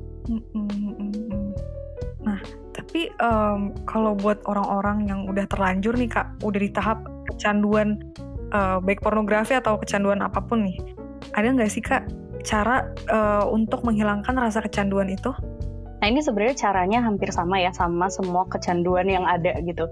Nah 2.24 2.40
tapi 2.76 3.12
um, 3.20 3.76
kalau 3.88 4.16
buat 4.16 4.40
orang-orang 4.48 5.08
yang 5.08 5.28
udah 5.28 5.48
terlanjur 5.52 5.96
nih 5.96 6.12
kak 6.12 6.28
udah 6.44 6.60
di 6.60 6.72
tahap 6.72 7.04
kecanduan 7.28 8.00
uh, 8.56 8.80
baik 8.84 9.04
pornografi 9.04 9.56
atau 9.56 9.80
kecanduan 9.80 10.24
apa 10.24 10.44
pun 10.44 10.64
nih 10.64 10.80
ada 11.36 11.52
nggak 11.52 11.72
sih 11.72 11.84
kak 11.84 12.08
cara 12.46 12.88
uh, 13.10 13.44
untuk 13.50 13.82
menghilangkan 13.82 14.38
rasa 14.38 14.62
kecanduan 14.62 15.10
itu 15.10 15.34
Nah 16.06 16.14
ini 16.14 16.22
sebenarnya 16.22 16.70
caranya 16.70 17.02
hampir 17.02 17.34
sama 17.34 17.58
ya 17.58 17.74
sama 17.74 18.14
semua 18.14 18.46
kecanduan 18.46 19.10
yang 19.10 19.26
ada 19.26 19.58
gitu. 19.66 19.90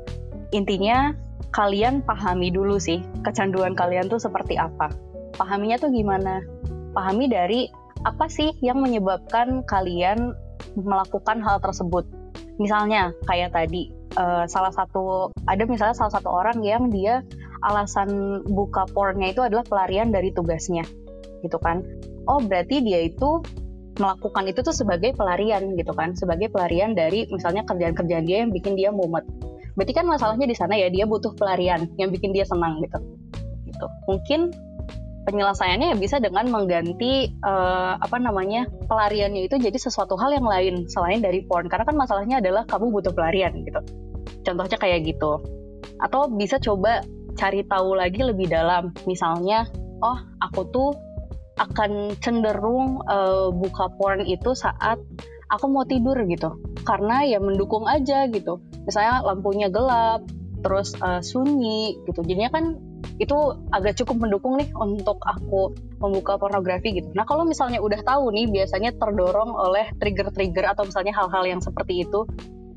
Intinya 0.54 1.18
kalian 1.50 2.06
pahami 2.06 2.54
dulu 2.54 2.78
sih 2.78 3.02
kecanduan 3.26 3.74
kalian 3.74 4.14
tuh 4.14 4.22
seperti 4.22 4.54
apa. 4.54 4.94
Pahaminya 5.34 5.82
tuh 5.82 5.90
gimana? 5.90 6.46
Pahami 6.94 7.34
dari 7.34 7.66
apa 8.06 8.30
sih 8.30 8.54
yang 8.62 8.86
menyebabkan 8.86 9.66
kalian 9.66 10.38
melakukan 10.78 11.42
hal 11.42 11.58
tersebut. 11.66 12.06
Misalnya 12.62 13.10
kayak 13.26 13.58
tadi 13.58 13.90
uh, 14.14 14.46
salah 14.46 14.70
satu 14.70 15.34
ada 15.50 15.66
misalnya 15.66 15.98
salah 15.98 16.14
satu 16.14 16.30
orang 16.30 16.62
yang 16.62 16.94
dia 16.94 17.26
alasan 17.66 18.46
buka 18.54 18.86
pornnya 18.94 19.34
itu 19.34 19.42
adalah 19.42 19.66
pelarian 19.66 20.14
dari 20.14 20.30
tugasnya 20.30 20.86
gitu 21.42 21.58
kan. 21.58 21.82
Oh 22.30 22.38
berarti 22.38 22.86
dia 22.86 23.02
itu 23.02 23.42
melakukan 23.98 24.50
itu 24.50 24.60
tuh 24.66 24.74
sebagai 24.74 25.14
pelarian 25.14 25.78
gitu 25.78 25.94
kan, 25.94 26.18
sebagai 26.18 26.50
pelarian 26.50 26.98
dari 26.98 27.30
misalnya 27.30 27.62
kerjaan-kerjaan 27.70 28.26
dia 28.26 28.46
yang 28.46 28.52
bikin 28.52 28.74
dia 28.74 28.90
mumet. 28.90 29.26
Berarti 29.74 29.94
kan 29.94 30.06
masalahnya 30.06 30.46
di 30.46 30.56
sana 30.58 30.78
ya 30.78 30.90
dia 30.90 31.06
butuh 31.10 31.34
pelarian 31.34 31.90
yang 31.98 32.10
bikin 32.14 32.34
dia 32.34 32.46
senang 32.46 32.82
gitu. 32.82 32.98
Gitu. 33.70 33.86
Mungkin 34.06 34.54
penyelesaiannya 35.24 35.96
ya 35.96 35.98
bisa 35.98 36.20
dengan 36.20 36.52
mengganti 36.52 37.32
uh, 37.44 37.96
apa 37.96 38.20
namanya 38.20 38.68
pelariannya 38.92 39.48
itu 39.48 39.56
jadi 39.56 39.76
sesuatu 39.80 40.20
hal 40.20 40.36
yang 40.36 40.48
lain 40.48 40.86
selain 40.92 41.24
dari 41.24 41.48
porn 41.48 41.72
karena 41.72 41.88
kan 41.88 41.96
masalahnya 41.96 42.44
adalah 42.44 42.68
kamu 42.68 42.92
butuh 42.92 43.16
pelarian 43.16 43.56
gitu 43.64 43.80
contohnya 44.44 44.76
kayak 44.76 45.08
gitu 45.08 45.40
atau 46.04 46.28
bisa 46.28 46.60
coba 46.60 47.02
cari 47.40 47.64
tahu 47.66 47.96
lagi 47.96 48.20
lebih 48.20 48.52
dalam 48.52 48.92
misalnya 49.08 49.64
oh 50.04 50.20
aku 50.44 50.68
tuh 50.76 50.92
akan 51.58 52.18
cenderung 52.18 53.04
uh, 53.06 53.54
buka 53.54 53.94
porn 53.98 54.26
itu 54.26 54.58
saat 54.58 54.98
aku 55.54 55.66
mau 55.70 55.86
tidur 55.86 56.18
gitu 56.26 56.58
karena 56.82 57.22
ya 57.30 57.38
mendukung 57.38 57.86
aja 57.86 58.26
gitu 58.32 58.58
misalnya 58.90 59.22
lampunya 59.22 59.70
gelap 59.70 60.26
terus 60.66 60.98
uh, 61.04 61.22
sunyi 61.22 62.02
gitu 62.10 62.26
jadinya 62.26 62.50
kan 62.50 62.66
itu 63.22 63.36
agak 63.70 64.00
cukup 64.00 64.26
mendukung 64.26 64.58
nih 64.58 64.70
untuk 64.74 65.22
aku 65.22 65.76
membuka 66.02 66.40
pornografi 66.40 66.98
gitu. 66.98 67.14
Nah 67.14 67.28
kalau 67.28 67.46
misalnya 67.46 67.78
udah 67.78 68.02
tahu 68.02 68.34
nih 68.34 68.50
biasanya 68.50 68.96
terdorong 68.98 69.54
oleh 69.54 69.92
trigger-trigger 70.02 70.66
atau 70.66 70.88
misalnya 70.88 71.14
hal-hal 71.14 71.44
yang 71.46 71.62
seperti 71.62 72.08
itu, 72.08 72.26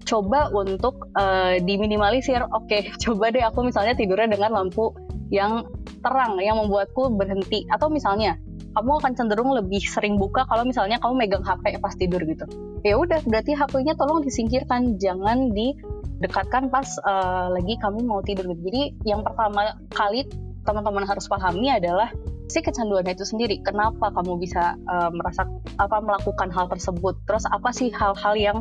coba 0.06 0.52
untuk 0.52 1.08
uh, 1.16 1.56
diminimalisir. 1.62 2.44
Oke, 2.52 2.68
okay, 2.68 2.82
coba 3.02 3.32
deh 3.32 3.42
aku 3.42 3.64
misalnya 3.64 3.96
tidurnya 3.96 4.36
dengan 4.36 4.52
lampu 4.54 4.92
yang 5.32 5.66
terang 6.04 6.38
yang 6.38 6.60
membuatku 6.60 7.16
berhenti. 7.16 7.64
Atau 7.72 7.88
misalnya 7.88 8.36
kamu 8.76 9.00
akan 9.00 9.12
cenderung 9.16 9.56
lebih 9.56 9.80
sering 9.80 10.20
buka 10.20 10.44
kalau 10.44 10.68
misalnya 10.68 11.00
kamu 11.00 11.16
megang 11.16 11.40
HP 11.40 11.80
pas 11.80 11.96
tidur 11.96 12.20
gitu. 12.28 12.44
Ya 12.84 13.00
udah, 13.00 13.24
berarti 13.24 13.56
HP-nya 13.56 13.96
tolong 13.96 14.20
disingkirkan, 14.20 15.00
jangan 15.00 15.48
didekatkan 15.56 16.68
pas 16.68 16.84
uh, 17.08 17.48
lagi 17.48 17.80
kamu 17.80 18.04
mau 18.04 18.20
tidur. 18.20 18.52
Gitu. 18.52 18.60
Jadi 18.68 18.82
yang 19.08 19.24
pertama 19.24 19.80
kali 19.96 20.28
teman-teman 20.68 21.08
harus 21.08 21.24
pahami 21.24 21.72
adalah 21.72 22.12
si 22.52 22.60
kecanduan 22.60 23.08
itu 23.08 23.24
sendiri. 23.24 23.64
Kenapa 23.64 24.12
kamu 24.12 24.36
bisa 24.36 24.76
uh, 24.84 25.08
merasa 25.08 25.48
apa 25.80 25.96
melakukan 26.04 26.52
hal 26.52 26.68
tersebut? 26.68 27.16
Terus 27.24 27.48
apa 27.48 27.72
sih 27.72 27.88
hal-hal 27.96 28.36
yang 28.36 28.58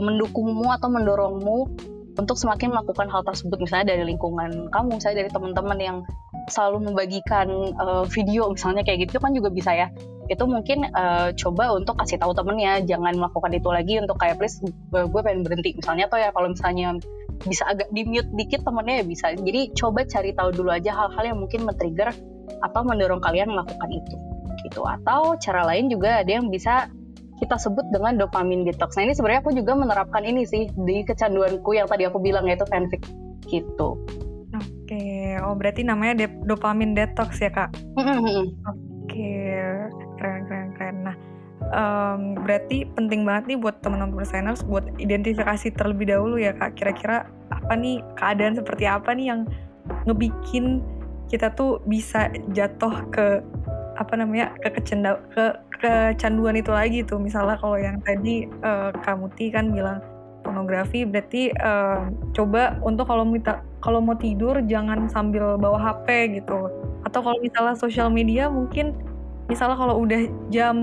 mendukungmu 0.00 0.72
atau 0.80 0.88
mendorongmu 0.88 1.58
untuk 2.18 2.34
semakin 2.34 2.74
melakukan 2.74 3.06
hal 3.06 3.22
tersebut 3.22 3.62
misalnya 3.62 3.94
dari 3.94 4.10
lingkungan 4.10 4.72
kamu, 4.74 4.98
misalnya 4.98 5.22
dari 5.22 5.30
teman-teman 5.30 5.78
yang 5.78 5.98
selalu 6.50 6.92
membagikan 6.92 7.48
uh, 7.78 8.04
video 8.08 8.50
misalnya 8.52 8.82
kayak 8.84 9.08
gitu 9.08 9.20
kan 9.20 9.32
juga 9.32 9.48
bisa 9.52 9.72
ya 9.72 9.88
itu 10.28 10.44
mungkin 10.44 10.84
uh, 10.92 11.32
coba 11.32 11.72
untuk 11.72 11.96
kasih 12.04 12.20
tahu 12.20 12.36
temennya 12.36 12.84
jangan 12.84 13.16
melakukan 13.16 13.48
itu 13.56 13.68
lagi 13.72 13.94
untuk 13.96 14.20
kayak 14.20 14.36
please 14.36 14.60
gue 14.92 15.20
pengen 15.24 15.40
berhenti 15.40 15.72
misalnya 15.72 16.04
atau 16.04 16.20
ya 16.20 16.28
kalau 16.36 16.52
misalnya 16.52 17.00
bisa 17.48 17.64
agak 17.64 17.88
di 17.94 18.04
mute 18.04 18.28
dikit 18.36 18.60
temennya 18.66 19.00
ya 19.00 19.04
bisa 19.08 19.26
jadi 19.32 19.72
coba 19.72 20.04
cari 20.04 20.36
tahu 20.36 20.52
dulu 20.52 20.68
aja 20.68 20.92
hal-hal 20.92 21.24
yang 21.32 21.38
mungkin 21.40 21.64
men-trigger 21.64 22.12
atau 22.60 22.80
mendorong 22.84 23.24
kalian 23.24 23.48
melakukan 23.56 23.88
itu 23.88 24.16
gitu 24.68 24.84
atau 24.84 25.38
cara 25.40 25.64
lain 25.64 25.88
juga 25.88 26.20
ada 26.20 26.28
yang 26.28 26.52
bisa 26.52 26.90
kita 27.38 27.54
sebut 27.54 27.86
dengan 27.94 28.18
dopamine 28.18 28.66
detox. 28.66 28.98
Nah 28.98 29.06
ini 29.06 29.14
sebenarnya 29.14 29.40
aku 29.46 29.54
juga 29.54 29.78
menerapkan 29.78 30.26
ini 30.26 30.42
sih 30.42 30.66
di 30.74 31.06
kecanduanku 31.06 31.70
yang 31.70 31.86
tadi 31.86 32.02
aku 32.10 32.18
bilang 32.18 32.50
yaitu 32.50 32.66
fanfic 32.66 32.98
gitu. 33.46 33.94
Oh 35.42 35.54
berarti 35.54 35.86
namanya 35.86 36.24
de 36.24 36.26
dopamine 36.46 36.94
detox 36.94 37.38
ya 37.42 37.50
kak? 37.52 37.70
Oke, 37.98 39.34
keren 40.18 40.42
keren 40.46 40.68
keren. 40.76 40.96
Nah 41.06 41.16
um, 41.72 42.38
berarti 42.44 42.86
penting 42.94 43.26
banget 43.26 43.54
nih 43.54 43.58
buat 43.58 43.80
teman-teman 43.82 44.14
perseners 44.14 44.62
buat 44.64 44.86
identifikasi 44.98 45.74
terlebih 45.74 46.10
dahulu 46.10 46.38
ya 46.38 46.54
kak. 46.54 46.76
Kira-kira 46.78 47.28
apa 47.52 47.72
nih 47.74 48.00
keadaan 48.16 48.54
seperti 48.56 48.84
apa 48.84 49.12
nih 49.12 49.32
yang 49.34 49.40
ngebikin 50.04 50.84
kita 51.28 51.52
tuh 51.52 51.80
bisa 51.84 52.32
jatuh 52.56 53.04
ke 53.12 53.44
apa 53.98 54.14
namanya 54.14 54.54
ke 54.62 54.70
kecenda 54.78 55.18
ke 55.34 55.52
kecanduan 55.82 56.54
itu 56.54 56.70
lagi 56.70 57.02
tuh 57.02 57.18
misalnya 57.18 57.58
kalau 57.58 57.76
yang 57.76 57.98
tadi 58.06 58.46
uh, 58.62 58.94
Kamuti 59.02 59.50
kan 59.50 59.74
bilang 59.74 59.98
pornografi 60.46 61.02
berarti 61.02 61.50
uh, 61.58 62.08
coba 62.32 62.78
untuk 62.80 63.10
kalau 63.10 63.26
minta 63.26 63.60
kalau 63.78 64.02
mau 64.02 64.18
tidur 64.18 64.58
jangan 64.66 65.06
sambil 65.06 65.54
bawa 65.58 65.78
HP 65.78 66.38
gitu 66.42 66.70
atau 67.06 67.20
kalau 67.22 67.38
misalnya 67.40 67.78
sosial 67.78 68.10
media 68.10 68.50
mungkin 68.50 68.94
misalnya 69.48 69.80
kalau 69.80 70.04
udah 70.04 70.28
jam 70.52 70.76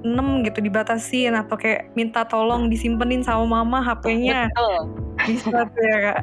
6 0.00 0.46
gitu 0.48 0.58
dibatasin 0.64 1.36
atau 1.36 1.58
kayak 1.58 1.92
minta 1.92 2.24
tolong 2.24 2.72
disimpenin 2.72 3.20
sama 3.20 3.60
mama 3.60 3.84
HP-nya 3.84 4.48
bisa 5.28 5.68
tuh 5.68 5.84
ya 5.84 5.98
kak 6.00 6.20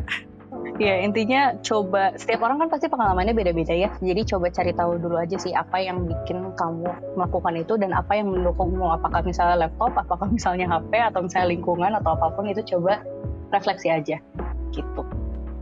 Ya 0.77 1.01
intinya 1.01 1.57
coba 1.65 2.13
setiap 2.21 2.45
orang 2.45 2.61
kan 2.61 2.69
pasti 2.69 2.85
pengalamannya 2.85 3.33
beda-beda 3.33 3.73
ya. 3.73 3.89
Jadi 3.97 4.21
coba 4.29 4.53
cari 4.53 4.71
tahu 4.77 5.01
dulu 5.01 5.17
aja 5.17 5.33
sih 5.41 5.49
apa 5.55 5.81
yang 5.81 6.05
bikin 6.05 6.53
kamu 6.53 6.85
melakukan 7.17 7.57
itu 7.57 7.73
dan 7.81 7.97
apa 7.97 8.13
yang 8.13 8.29
mendukungmu. 8.29 8.85
Apakah 8.85 9.25
misalnya 9.25 9.65
laptop, 9.65 9.97
apakah 9.97 10.29
misalnya 10.29 10.69
HP 10.69 11.01
atau 11.01 11.25
misalnya 11.25 11.49
lingkungan 11.57 11.91
atau 11.97 12.13
apa 12.13 12.29
pun 12.37 12.45
itu 12.45 12.61
coba 12.77 13.01
refleksi 13.49 13.89
aja 13.89 14.21
gitu. 14.69 15.01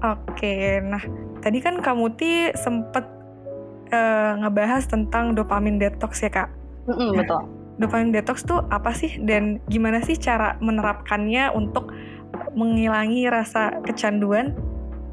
Oke, 0.03 0.83
nah 0.83 1.01
tadi 1.39 1.63
kan 1.63 1.79
kamu 1.79 2.15
ti 2.19 2.51
sempet 2.57 3.05
uh, 3.93 4.31
ngebahas 4.43 4.83
tentang 4.89 5.37
dopamine 5.37 5.79
detox 5.79 6.23
ya 6.23 6.31
kak. 6.31 6.49
Mm 6.89 6.95
-mm, 6.95 7.09
betul. 7.23 7.41
Dopamine 7.79 8.11
detox 8.11 8.43
tuh 8.43 8.63
apa 8.71 8.91
sih 8.91 9.19
dan 9.23 9.63
gimana 9.71 10.03
sih 10.03 10.15
cara 10.19 10.59
menerapkannya 10.59 11.51
untuk 11.55 11.91
menghilangi 12.55 13.27
rasa 13.31 13.79
kecanduan 13.83 14.55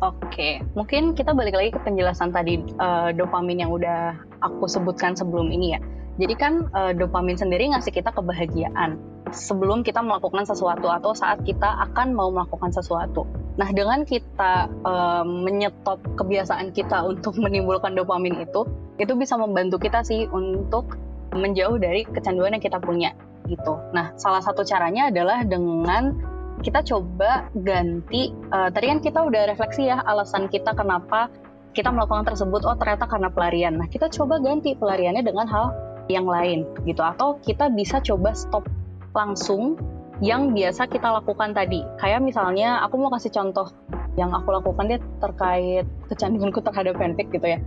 Oke, 0.03 0.59
mungkin 0.75 1.15
kita 1.15 1.31
balik 1.31 1.55
lagi 1.55 1.71
ke 1.71 1.79
penjelasan 1.79 2.35
tadi 2.35 2.59
uh, 2.83 3.15
dopamin 3.15 3.63
yang 3.63 3.71
udah 3.71 4.19
aku 4.43 4.67
sebutkan 4.67 5.15
sebelum 5.15 5.55
ini 5.55 5.79
ya. 5.79 5.81
Jadi 6.21 6.35
kan 6.37 6.69
uh, 6.77 6.93
dopamin 6.93 7.41
sendiri 7.41 7.73
ngasih 7.73 7.93
kita 7.93 8.13
kebahagiaan 8.13 9.01
sebelum 9.33 9.81
kita 9.81 10.05
melakukan 10.05 10.45
sesuatu 10.45 10.93
atau 10.93 11.17
saat 11.17 11.41
kita 11.41 11.65
akan 11.89 12.13
mau 12.13 12.29
melakukan 12.29 12.69
sesuatu. 12.69 13.25
Nah, 13.57 13.69
dengan 13.73 14.05
kita 14.05 14.69
uh, 14.85 15.25
menyetop 15.25 16.05
kebiasaan 16.21 16.77
kita 16.77 17.05
untuk 17.11 17.41
menimbulkan 17.41 17.97
dopamin 17.97 18.45
itu, 18.45 18.69
itu 19.01 19.13
bisa 19.17 19.41
membantu 19.41 19.81
kita 19.81 20.05
sih 20.05 20.29
untuk 20.29 21.01
menjauh 21.33 21.81
dari 21.81 22.05
kecanduan 22.05 22.53
yang 22.53 22.65
kita 22.65 22.77
punya 22.77 23.17
gitu. 23.49 23.81
Nah, 23.97 24.13
salah 24.21 24.45
satu 24.45 24.63
caranya 24.69 25.09
adalah 25.09 25.43
dengan 25.49 26.13
kita 26.61 26.85
coba 26.85 27.51
ganti 27.57 28.31
uh, 28.53 28.71
tadi 28.71 28.87
kan 28.87 29.01
kita 29.03 29.19
udah 29.25 29.51
refleksi 29.51 29.91
ya 29.91 29.99
alasan 30.05 30.47
kita 30.47 30.77
kenapa 30.77 31.27
kita 31.73 31.89
melakukan 31.91 32.29
tersebut 32.29 32.63
oh 32.69 32.77
ternyata 32.79 33.11
karena 33.11 33.29
pelarian 33.33 33.75
nah 33.81 33.89
kita 33.91 34.07
coba 34.13 34.39
ganti 34.39 34.79
pelariannya 34.79 35.27
dengan 35.27 35.51
hal 35.51 35.75
yang 36.09 36.27
lain 36.27 36.67
gitu. 36.87 37.03
Atau 37.03 37.39
kita 37.43 37.71
bisa 37.71 38.03
coba 38.03 38.35
stop 38.35 38.67
langsung 39.13 39.77
yang 40.23 40.55
biasa 40.55 40.87
kita 40.87 41.11
lakukan 41.11 41.53
tadi. 41.53 41.83
Kayak 41.99 42.23
misalnya 42.23 42.81
aku 42.87 42.95
mau 42.99 43.11
kasih 43.11 43.35
contoh 43.35 43.71
yang 44.15 44.31
aku 44.31 44.53
lakukan 44.53 44.87
dia 44.87 44.99
terkait 45.19 45.85
kecanduanku 46.07 46.63
terhadap 46.63 46.95
fanfic 47.01 47.29
gitu 47.35 47.47
ya. 47.47 47.59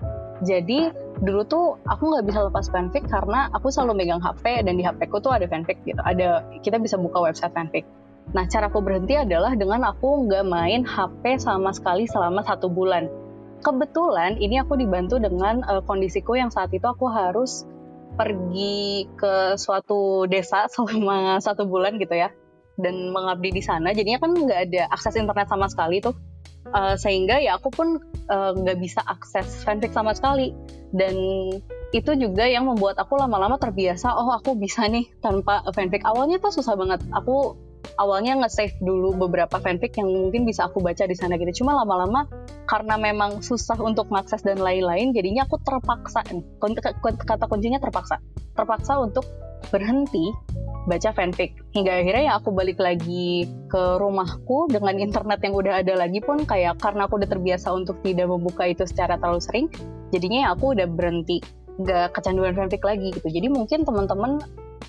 Jadi 0.44 0.92
dulu 1.24 1.48
tuh 1.48 1.66
aku 1.88 2.12
nggak 2.12 2.26
bisa 2.28 2.40
lepas 2.48 2.68
fanfic 2.68 3.08
karena 3.08 3.48
aku 3.56 3.72
selalu 3.72 4.04
megang 4.04 4.20
HP 4.20 4.68
dan 4.68 4.76
di 4.76 4.84
HP 4.84 5.08
ku 5.08 5.20
tuh 5.20 5.36
ada 5.36 5.48
fanfic 5.48 5.80
gitu. 5.88 6.00
Ada 6.00 6.44
kita 6.64 6.80
bisa 6.80 6.96
buka 7.00 7.24
website 7.24 7.56
fanfic. 7.56 7.84
Nah, 8.34 8.50
cara 8.50 8.68
aku 8.74 8.82
berhenti 8.82 9.14
adalah 9.14 9.54
dengan 9.54 9.86
aku 9.86 10.26
nggak 10.26 10.46
main 10.50 10.82
HP 10.82 11.38
sama 11.38 11.70
sekali 11.76 12.10
selama 12.10 12.42
satu 12.42 12.72
bulan. 12.72 13.06
Kebetulan 13.62 14.38
ini 14.42 14.60
aku 14.60 14.76
dibantu 14.76 15.22
dengan 15.22 15.62
uh, 15.66 15.82
kondisiku 15.86 16.34
yang 16.34 16.50
saat 16.50 16.74
itu 16.74 16.86
aku 16.86 17.06
harus 17.10 17.66
pergi 18.16 19.06
ke 19.16 19.60
suatu 19.60 20.26
desa 20.26 20.68
selama 20.74 21.40
satu 21.44 21.68
bulan 21.68 22.00
gitu 22.00 22.16
ya 22.16 22.32
dan 22.80 23.12
mengabdi 23.12 23.56
di 23.56 23.64
sana. 23.64 23.96
Jadinya 23.96 24.20
kan 24.20 24.32
nggak 24.36 24.60
ada 24.72 24.82
akses 24.92 25.16
internet 25.16 25.48
sama 25.48 25.68
sekali 25.72 26.04
tuh. 26.04 26.16
Uh, 26.66 26.98
sehingga 26.98 27.38
ya 27.38 27.62
aku 27.62 27.70
pun 27.70 28.02
eh, 28.10 28.52
nggak 28.58 28.74
uh, 28.74 28.82
bisa 28.82 28.98
akses 29.06 29.62
fanfic 29.62 29.94
sama 29.94 30.18
sekali 30.18 30.50
dan 30.98 31.14
itu 31.94 32.12
juga 32.18 32.50
yang 32.50 32.66
membuat 32.66 32.98
aku 32.98 33.22
lama-lama 33.22 33.62
terbiasa 33.62 34.10
oh 34.18 34.34
aku 34.34 34.58
bisa 34.58 34.90
nih 34.90 35.06
tanpa 35.22 35.62
fanfic 35.78 36.02
awalnya 36.02 36.42
tuh 36.42 36.50
susah 36.50 36.74
banget 36.74 37.06
aku 37.14 37.54
awalnya 37.96 38.38
nge-save 38.44 38.76
dulu 38.82 39.16
beberapa 39.28 39.58
fanfic 39.62 39.96
yang 39.98 40.10
mungkin 40.12 40.44
bisa 40.44 40.68
aku 40.68 40.82
baca 40.82 41.06
di 41.06 41.16
sana 41.16 41.40
gitu. 41.40 41.64
Cuma 41.64 41.78
lama-lama 41.78 42.28
karena 42.66 42.98
memang 42.98 43.46
susah 43.46 43.78
untuk 43.80 44.10
mengakses 44.10 44.42
dan 44.42 44.60
lain-lain, 44.60 45.14
jadinya 45.14 45.46
aku 45.46 45.62
terpaksa 45.62 46.26
kata 47.26 47.46
kuncinya 47.46 47.78
terpaksa. 47.78 48.20
Terpaksa 48.56 48.98
untuk 49.00 49.26
berhenti 49.70 50.32
baca 50.86 51.10
fanfic. 51.18 51.58
Hingga 51.74 51.92
akhirnya 52.06 52.24
ya 52.30 52.34
aku 52.38 52.54
balik 52.54 52.78
lagi 52.78 53.50
ke 53.70 53.84
rumahku 53.98 54.70
dengan 54.70 54.96
internet 55.02 55.42
yang 55.42 55.58
udah 55.58 55.82
ada 55.82 55.94
lagi 55.98 56.22
pun 56.22 56.46
kayak 56.46 56.78
karena 56.78 57.10
aku 57.10 57.18
udah 57.18 57.30
terbiasa 57.30 57.74
untuk 57.74 58.00
tidak 58.06 58.30
membuka 58.30 58.70
itu 58.70 58.86
secara 58.86 59.18
terlalu 59.18 59.42
sering, 59.42 59.66
jadinya 60.14 60.46
ya 60.46 60.50
aku 60.54 60.78
udah 60.78 60.86
berhenti 60.86 61.42
gak 61.82 62.16
kecanduan 62.16 62.56
fanfic 62.56 62.86
lagi 62.86 63.12
gitu. 63.12 63.28
Jadi 63.28 63.52
mungkin 63.52 63.84
teman-teman 63.84 64.40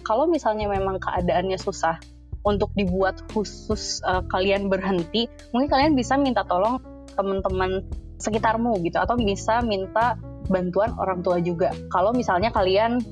kalau 0.07 0.29
misalnya 0.31 0.71
memang 0.71 1.03
keadaannya 1.03 1.59
susah 1.59 1.99
untuk 2.47 2.71
dibuat 2.79 3.19
khusus 3.35 3.99
uh, 4.07 4.23
kalian 4.31 4.71
berhenti, 4.71 5.27
mungkin 5.51 5.67
kalian 5.67 5.93
bisa 5.99 6.15
minta 6.15 6.47
tolong 6.47 6.79
teman-teman 7.19 7.83
sekitarmu 8.23 8.79
gitu 8.87 8.97
atau 8.97 9.19
bisa 9.19 9.61
minta 9.67 10.15
bantuan 10.47 10.95
orang 10.97 11.21
tua 11.27 11.43
juga. 11.43 11.75
Kalau 11.91 12.15
misalnya 12.15 12.55
kalian 12.55 13.03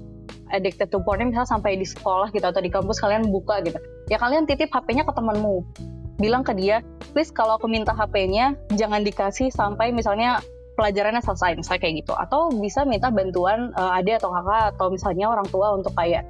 addicted 0.55 0.89
to 0.95 1.03
porn 1.03 1.27
misalnya 1.27 1.51
sampai 1.51 1.75
di 1.75 1.87
sekolah 1.87 2.31
gitu 2.31 2.47
atau 2.47 2.63
di 2.63 2.71
kampus 2.71 3.03
kalian 3.03 3.29
buka 3.29 3.59
gitu. 3.67 3.77
Ya 4.07 4.23
kalian 4.23 4.47
titip 4.47 4.71
HP-nya 4.71 5.03
ke 5.03 5.13
temanmu. 5.13 5.67
Bilang 6.15 6.47
ke 6.47 6.55
dia, 6.55 6.85
"Please 7.11 7.35
kalau 7.35 7.59
aku 7.59 7.67
minta 7.67 7.91
HP-nya 7.91 8.55
jangan 8.79 9.03
dikasih 9.03 9.51
sampai 9.51 9.91
misalnya 9.91 10.39
pelajarannya 10.79 11.25
selesai." 11.25 11.59
Misalnya 11.59 11.81
kayak 11.83 11.95
gitu. 12.07 12.13
Atau 12.15 12.55
bisa 12.63 12.87
minta 12.87 13.11
bantuan 13.11 13.75
uh, 13.75 13.99
adik 13.99 14.23
atau 14.23 14.31
kakak 14.31 14.79
atau 14.79 14.87
misalnya 14.95 15.27
orang 15.27 15.49
tua 15.51 15.75
untuk 15.75 15.91
kayak 15.99 16.23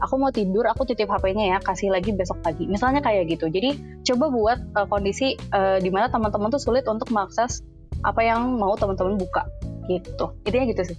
aku 0.00 0.14
mau 0.18 0.30
tidur 0.30 0.66
aku 0.66 0.86
titip 0.88 1.10
HP-nya 1.10 1.56
ya 1.56 1.58
kasih 1.62 1.92
lagi 1.92 2.10
besok 2.14 2.40
pagi. 2.42 2.66
Misalnya 2.66 3.04
kayak 3.04 3.30
gitu. 3.30 3.46
Jadi 3.50 3.78
coba 4.12 4.30
buat 4.32 4.58
uh, 4.78 4.86
kondisi 4.88 5.38
uh, 5.54 5.78
di 5.78 5.90
mana 5.92 6.10
teman-teman 6.10 6.50
tuh 6.50 6.62
sulit 6.62 6.86
untuk 6.88 7.10
mengakses 7.14 7.62
apa 8.02 8.20
yang 8.22 8.58
mau 8.58 8.74
teman-teman 8.74 9.18
buka. 9.20 9.46
Gitu. 9.86 10.26
Intinya 10.48 10.66
gitu 10.70 10.82
sih. 10.94 10.98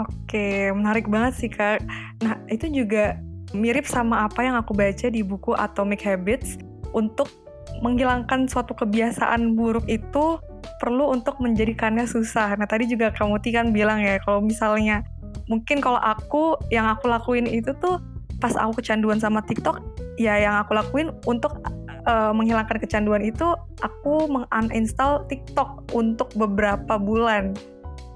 Oke 0.00 0.72
menarik 0.72 1.06
banget 1.10 1.32
sih 1.36 1.50
kak. 1.52 1.84
Nah 2.24 2.40
itu 2.48 2.68
juga 2.72 3.20
mirip 3.52 3.84
sama 3.84 4.24
apa 4.24 4.40
yang 4.40 4.56
aku 4.56 4.72
baca 4.72 5.06
di 5.12 5.20
buku 5.20 5.52
Atomic 5.56 6.00
Habits. 6.04 6.56
Untuk 6.92 7.32
menghilangkan 7.80 8.52
suatu 8.52 8.76
kebiasaan 8.76 9.56
buruk 9.56 9.88
itu 9.88 10.36
perlu 10.76 11.08
untuk 11.08 11.40
menjadikannya 11.40 12.04
susah. 12.04 12.52
Nah 12.58 12.68
tadi 12.68 12.84
juga 12.84 13.08
kamu 13.14 13.40
kan 13.40 13.72
bilang 13.72 14.04
ya 14.04 14.20
kalau 14.20 14.44
misalnya 14.44 15.00
mungkin 15.48 15.80
kalau 15.80 15.98
aku 15.98 16.58
yang 16.68 16.86
aku 16.90 17.08
lakuin 17.08 17.48
itu 17.48 17.72
tuh 17.80 17.98
pas 18.42 18.58
aku 18.58 18.82
kecanduan 18.82 19.22
sama 19.22 19.38
TikTok 19.46 19.78
ya 20.18 20.34
yang 20.34 20.58
aku 20.58 20.74
lakuin 20.74 21.14
untuk 21.30 21.62
uh, 22.10 22.34
menghilangkan 22.34 22.82
kecanduan 22.82 23.22
itu 23.22 23.54
aku 23.86 24.26
menguninstall 24.26 25.22
TikTok 25.30 25.94
untuk 25.94 26.34
beberapa 26.34 26.98
bulan. 26.98 27.54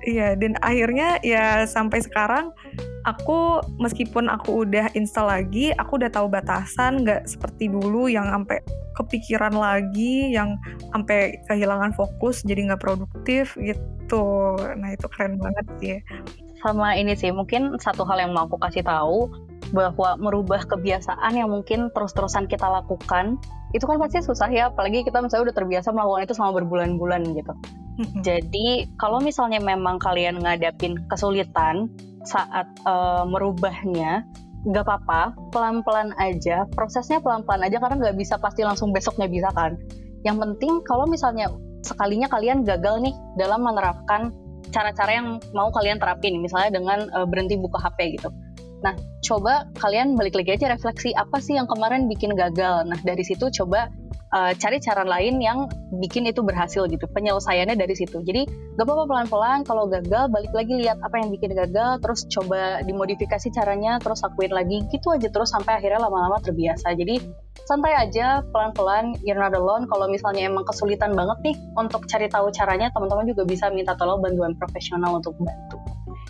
Iya 0.07 0.39
dan 0.39 0.55
akhirnya 0.63 1.19
ya 1.27 1.67
sampai 1.67 1.99
sekarang 1.99 2.55
aku 3.07 3.63
meskipun 3.83 4.31
aku 4.31 4.67
udah 4.67 4.91
install 4.95 5.31
lagi 5.31 5.75
aku 5.79 5.99
udah 5.99 6.11
tahu 6.11 6.31
batasan 6.31 7.03
nggak 7.03 7.27
seperti 7.27 7.67
dulu 7.71 8.07
yang 8.07 8.27
sampai 8.31 8.63
kepikiran 8.95 9.55
lagi 9.55 10.31
yang 10.31 10.55
sampai 10.95 11.39
kehilangan 11.51 11.91
fokus 11.95 12.47
jadi 12.47 12.71
nggak 12.71 12.83
produktif 12.83 13.55
gitu. 13.59 14.55
Nah 14.79 14.95
itu 14.95 15.07
keren 15.11 15.43
banget 15.43 15.67
sih. 15.83 15.99
Sama 16.63 16.95
ini 16.95 17.19
sih 17.19 17.35
mungkin 17.35 17.75
satu 17.83 18.07
hal 18.07 18.23
yang 18.23 18.31
mau 18.31 18.47
aku 18.47 18.63
kasih 18.63 18.87
tahu 18.87 19.27
bahwa 19.75 20.15
merubah 20.21 20.63
kebiasaan 20.65 21.35
yang 21.35 21.51
mungkin 21.51 21.91
terus-terusan 21.91 22.47
kita 22.47 22.67
lakukan 22.67 23.41
itu 23.75 23.83
kan 23.83 23.99
pasti 23.99 24.23
susah 24.23 24.49
ya 24.49 24.71
apalagi 24.71 25.03
kita 25.03 25.19
misalnya 25.19 25.51
udah 25.51 25.57
terbiasa 25.59 25.91
melakukan 25.91 26.23
itu 26.27 26.35
selama 26.39 26.53
berbulan-bulan 26.63 27.23
gitu 27.35 27.53
jadi 28.21 28.85
kalau 29.01 29.25
misalnya 29.25 29.57
memang 29.57 29.97
kalian 29.97 30.37
ngadapin 30.45 31.01
kesulitan 31.09 31.89
saat 32.29 32.69
uh, 32.85 33.25
merubahnya 33.25 34.29
gak 34.67 34.85
apa-apa, 34.85 35.33
pelan-pelan 35.55 36.11
aja, 36.19 36.67
prosesnya 36.75 37.23
pelan-pelan 37.23 37.63
aja 37.71 37.79
karena 37.79 38.03
nggak 38.03 38.19
bisa 38.19 38.35
pasti 38.43 38.67
langsung 38.67 38.91
besoknya 38.91 39.31
bisa 39.31 39.49
kan. 39.55 39.79
Yang 40.27 40.43
penting 40.43 40.83
kalau 40.83 41.07
misalnya 41.07 41.47
sekalinya 41.87 42.27
kalian 42.27 42.67
gagal 42.67 42.99
nih 42.99 43.15
dalam 43.39 43.63
menerapkan 43.63 44.35
cara-cara 44.75 45.23
yang 45.23 45.39
mau 45.55 45.71
kalian 45.71 46.03
terapin, 46.03 46.43
misalnya 46.43 46.75
dengan 46.75 47.07
uh, 47.15 47.25
berhenti 47.25 47.55
buka 47.55 47.79
HP 47.79 48.19
gitu. 48.19 48.29
Nah, 48.87 48.95
coba 49.27 49.67
kalian 49.83 50.15
balik 50.15 50.39
lagi 50.39 50.55
aja 50.55 50.71
refleksi 50.71 51.11
apa 51.19 51.43
sih 51.43 51.59
yang 51.59 51.67
kemarin 51.67 52.07
bikin 52.07 52.39
gagal. 52.39 52.87
Nah, 52.87 52.95
dari 53.03 53.27
situ 53.27 53.51
coba 53.51 53.91
uh, 54.31 54.55
cari 54.55 54.79
cara 54.79 55.03
lain 55.03 55.43
yang 55.43 55.67
bikin 55.99 56.23
itu 56.31 56.39
berhasil 56.47 56.87
gitu 56.87 57.03
penyelesaiannya 57.11 57.75
dari 57.75 57.99
situ. 57.99 58.23
Jadi 58.23 58.47
gak 58.79 58.87
apa-apa 58.87 59.11
pelan-pelan. 59.11 59.59
Kalau 59.67 59.91
gagal 59.91 60.31
balik 60.31 60.55
lagi 60.55 60.79
lihat 60.79 61.03
apa 61.03 61.19
yang 61.19 61.35
bikin 61.35 61.59
gagal 61.59 61.99
terus 61.99 62.31
coba 62.31 62.79
dimodifikasi 62.87 63.51
caranya 63.51 63.99
terus 63.99 64.23
lakuin 64.23 64.55
lagi. 64.55 64.87
Gitu 64.87 65.11
aja 65.11 65.27
terus 65.35 65.51
sampai 65.51 65.83
akhirnya 65.83 66.07
lama-lama 66.07 66.39
terbiasa. 66.47 66.95
Jadi 66.95 67.19
santai 67.67 67.91
aja 67.99 68.47
pelan-pelan 68.55 69.19
you're 69.27 69.35
not 69.35 69.51
alone. 69.51 69.91
Kalau 69.91 70.07
misalnya 70.07 70.47
emang 70.47 70.63
kesulitan 70.63 71.19
banget 71.19 71.43
nih 71.43 71.57
untuk 71.75 72.07
cari 72.07 72.31
tahu 72.31 72.55
caranya 72.55 72.95
teman-teman 72.95 73.27
juga 73.27 73.43
bisa 73.43 73.67
minta 73.75 73.99
tolong 73.99 74.23
bantuan 74.23 74.55
profesional 74.55 75.19
untuk 75.19 75.35
bantu. 75.43 75.83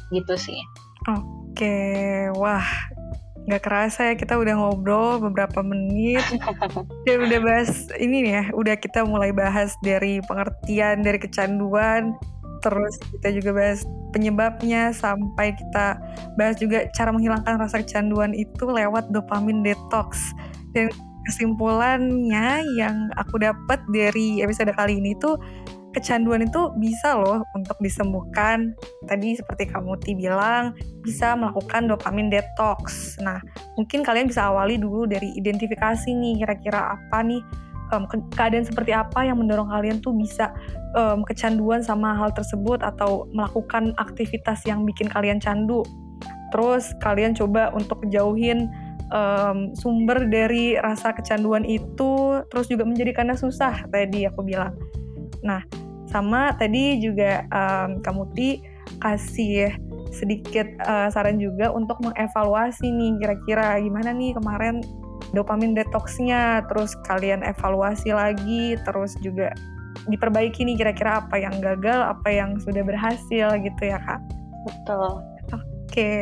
Gitu 0.09 0.35
sih 0.41 0.86
oke 1.07 1.79
wah 2.39 2.67
nggak 3.47 3.63
kerasa 3.63 4.11
ya 4.13 4.15
kita 4.19 4.35
udah 4.35 4.55
ngobrol 4.59 5.23
beberapa 5.23 5.63
menit. 5.63 6.23
Dan 7.07 7.31
udah 7.31 7.41
bahas 7.41 7.87
ini 7.97 8.27
nih 8.27 8.33
ya 8.43 8.45
udah 8.53 8.75
kita 8.75 9.07
mulai 9.07 9.31
bahas 9.31 9.73
dari 9.87 10.19
pengertian 10.27 11.07
dari 11.07 11.19
kecanduan. 11.23 12.19
Terus 12.67 12.99
kita 13.15 13.31
juga 13.39 13.51
bahas 13.55 13.87
penyebabnya 14.11 14.91
sampai 14.91 15.55
kita 15.55 15.95
bahas 16.35 16.59
juga 16.59 16.91
cara 16.99 17.15
menghilangkan 17.15 17.63
rasa 17.63 17.87
kecanduan 17.87 18.35
itu 18.35 18.67
lewat 18.67 19.15
dopamin 19.15 19.63
detox. 19.63 20.19
Dan 20.75 20.91
kesimpulannya 21.31 22.67
yang 22.75 23.11
aku 23.15 23.39
dapat 23.39 23.79
dari 23.95 24.43
episode 24.43 24.75
kali 24.75 24.99
ini 24.99 25.15
tuh 25.23 25.39
kecanduan 25.97 26.45
itu 26.45 26.69
bisa 26.77 27.17
loh 27.17 27.41
untuk 27.57 27.81
disembuhkan. 27.81 28.77
Tadi 29.09 29.41
seperti 29.41 29.73
kamu 29.73 29.97
Ti 30.05 30.13
bilang, 30.13 30.77
bisa 31.01 31.33
melakukan 31.33 31.89
dopamin 31.89 32.29
detox. 32.29 33.17
Nah, 33.25 33.41
mungkin 33.81 34.05
kalian 34.05 34.29
bisa 34.29 34.53
awali 34.53 34.77
dulu 34.77 35.09
dari 35.09 35.33
identifikasi 35.33 36.13
nih, 36.13 36.45
kira-kira 36.45 37.01
apa 37.01 37.25
nih 37.25 37.41
um, 37.97 38.05
ke 38.05 38.21
keadaan 38.37 38.69
seperti 38.69 38.93
apa 38.93 39.25
yang 39.25 39.41
mendorong 39.41 39.73
kalian 39.73 40.05
tuh 40.05 40.13
bisa 40.13 40.53
um, 40.93 41.25
kecanduan 41.25 41.81
sama 41.81 42.13
hal 42.13 42.29
tersebut 42.37 42.85
atau 42.85 43.25
melakukan 43.33 43.97
aktivitas 43.97 44.61
yang 44.69 44.85
bikin 44.85 45.09
kalian 45.09 45.41
candu. 45.41 45.81
Terus 46.53 46.93
kalian 47.03 47.35
coba 47.35 47.73
untuk 47.75 48.05
jauhin 48.13 48.71
um, 49.11 49.75
sumber 49.75 50.27
dari 50.27 50.79
rasa 50.79 51.15
kecanduan 51.15 51.67
itu, 51.67 52.43
terus 52.51 52.67
juga 52.71 52.87
menjadikannya 52.87 53.35
susah 53.35 53.87
tadi 53.91 54.27
aku 54.27 54.47
bilang. 54.47 54.75
Nah, 55.43 55.63
sama 56.07 56.55
tadi 56.55 57.03
juga 57.03 57.45
um, 57.51 57.99
kamu 58.03 58.23
ti 58.35 58.51
kasih 59.03 59.75
sedikit 60.15 60.67
uh, 60.87 61.11
saran 61.11 61.37
juga 61.37 61.69
untuk 61.75 61.99
mengevaluasi 62.01 62.89
nih 62.89 63.13
kira-kira 63.21 63.77
gimana 63.83 64.15
nih 64.15 64.33
kemarin 64.33 64.81
dopamin 65.35 65.75
detoxnya 65.75 66.65
terus 66.71 66.95
kalian 67.05 67.43
evaluasi 67.43 68.15
lagi 68.15 68.79
terus 68.87 69.19
juga 69.21 69.53
diperbaiki 70.07 70.63
nih 70.63 70.77
kira-kira 70.79 71.25
apa 71.25 71.37
yang 71.41 71.59
gagal 71.59 71.99
apa 72.15 72.29
yang 72.31 72.57
sudah 72.63 72.85
berhasil 72.87 73.49
gitu 73.59 73.83
ya 73.83 73.99
kak? 73.99 74.21
Betul. 74.65 75.25
Oke. 75.53 76.15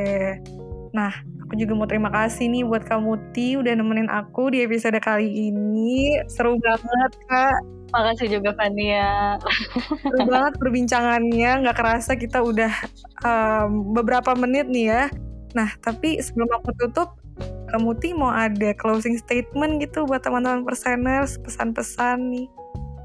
Nah 0.96 1.12
aku 1.44 1.58
juga 1.58 1.72
mau 1.76 1.88
terima 1.90 2.08
kasih 2.08 2.48
nih 2.48 2.64
buat 2.64 2.86
kamu 2.86 3.34
Ti 3.36 3.60
udah 3.60 3.72
nemenin 3.76 4.08
aku 4.08 4.48
di 4.54 4.64
episode 4.64 4.96
kali 5.04 5.52
ini. 5.52 6.16
Seru 6.30 6.56
banget 6.56 7.12
kak 7.28 7.83
Makasih 7.94 8.26
juga 8.26 8.50
Fania. 8.58 9.38
Seru 10.02 10.26
banget 10.26 10.58
perbincangannya, 10.58 11.62
nggak 11.62 11.78
kerasa 11.78 12.18
kita 12.18 12.42
udah 12.42 12.74
um, 13.22 13.94
beberapa 13.94 14.34
menit 14.34 14.66
nih 14.66 14.90
ya. 14.90 15.04
Nah, 15.54 15.70
tapi 15.78 16.18
sebelum 16.18 16.50
aku 16.58 16.74
tutup, 16.74 17.14
kamu 17.70 17.94
Ti 18.02 18.10
mau 18.18 18.34
ada 18.34 18.74
closing 18.74 19.14
statement 19.14 19.78
gitu 19.78 20.10
buat 20.10 20.26
teman-teman 20.26 20.66
perseners, 20.66 21.38
pesan-pesan 21.46 22.18
nih? 22.34 22.46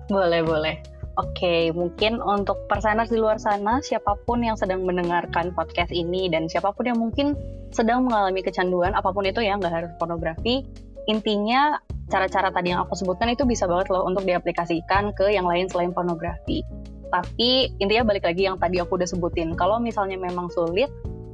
Boleh, 0.10 0.42
boleh. 0.42 0.82
Oke, 1.22 1.70
mungkin 1.76 2.18
untuk 2.24 2.56
perseners 2.66 3.12
di 3.14 3.22
luar 3.22 3.38
sana, 3.38 3.84
siapa 3.84 4.18
pun 4.24 4.42
yang 4.42 4.58
sedang 4.58 4.88
mendengarkan 4.88 5.52
podcast 5.54 5.94
ini 5.94 6.32
dan 6.32 6.50
siapa 6.50 6.74
pun 6.74 6.90
yang 6.90 6.98
mungkin 6.98 7.38
sedang 7.70 8.08
mengalami 8.10 8.42
kecanduan, 8.42 8.98
apa 8.98 9.14
pun 9.14 9.28
itu 9.28 9.44
ya, 9.44 9.54
nggak 9.60 9.74
harus 9.74 9.92
pornografi, 10.02 10.66
intinya 11.08 11.80
cara-cara 12.10 12.50
tadi 12.50 12.74
yang 12.74 12.84
aku 12.84 12.98
sebutkan 12.98 13.30
itu 13.30 13.46
bisa 13.46 13.70
banget 13.70 13.94
loh 13.94 14.04
untuk 14.10 14.26
diaplikasikan 14.26 15.14
ke 15.14 15.30
yang 15.30 15.46
lain 15.46 15.70
selain 15.70 15.94
pornografi. 15.94 16.66
Tapi 17.10 17.74
intinya 17.82 18.10
balik 18.10 18.26
lagi 18.26 18.50
yang 18.50 18.58
tadi 18.58 18.82
aku 18.82 18.98
udah 18.98 19.10
sebutin. 19.10 19.54
Kalau 19.58 19.78
misalnya 19.82 20.18
memang 20.18 20.50
sulit, 20.50 20.90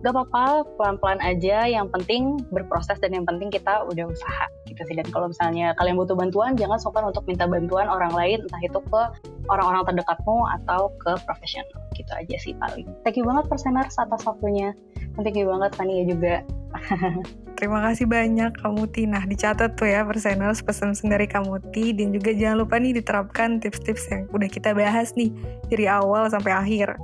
gak 0.06 0.14
apa-apa, 0.14 0.70
pelan-pelan 0.78 1.18
aja. 1.26 1.66
Yang 1.66 1.88
penting 1.98 2.22
berproses 2.54 3.02
dan 3.02 3.18
yang 3.18 3.26
penting 3.26 3.50
kita 3.50 3.82
udah 3.90 4.06
usaha 4.06 4.46
gitu 4.70 4.78
sih. 4.86 4.94
Dan 4.94 5.10
kalau 5.10 5.34
misalnya 5.34 5.74
kalian 5.82 5.98
butuh 5.98 6.14
bantuan, 6.14 6.54
jangan 6.54 6.78
sungkan 6.78 7.10
untuk 7.10 7.26
minta 7.26 7.50
bantuan 7.50 7.90
orang 7.90 8.14
lain, 8.14 8.46
entah 8.46 8.62
itu 8.62 8.78
ke 8.78 9.02
orang-orang 9.50 9.82
terdekatmu 9.90 10.46
atau 10.62 10.94
ke 11.02 11.18
profesional. 11.26 11.82
Gitu 11.98 12.12
aja 12.14 12.36
sih 12.38 12.54
paling. 12.62 12.86
Thank 13.02 13.18
you 13.18 13.26
banget 13.26 13.50
Perseners 13.50 13.98
atas 13.98 14.22
waktunya. 14.30 14.78
Thank 15.18 15.34
you 15.34 15.50
banget 15.50 15.74
Fania 15.74 16.06
juga. 16.06 16.46
Terima 17.58 17.80
kasih 17.88 18.04
banyak 18.04 18.52
kamu. 18.60 18.84
Nah 19.08 19.24
dicatat 19.24 19.80
tuh 19.80 19.88
ya 19.88 20.04
perseners 20.04 20.60
pesan-pesan 20.60 21.08
dari 21.08 21.24
kamu 21.24 21.64
Ti 21.72 21.96
dan 21.96 22.12
juga 22.12 22.36
jangan 22.36 22.68
lupa 22.68 22.76
nih 22.76 23.00
diterapkan 23.00 23.64
tips-tips 23.64 24.12
yang 24.12 24.28
udah 24.36 24.50
kita 24.52 24.76
bahas 24.76 25.16
nih 25.16 25.32
dari 25.72 25.88
awal 25.88 26.28
sampai 26.28 26.52
akhir. 26.52 27.00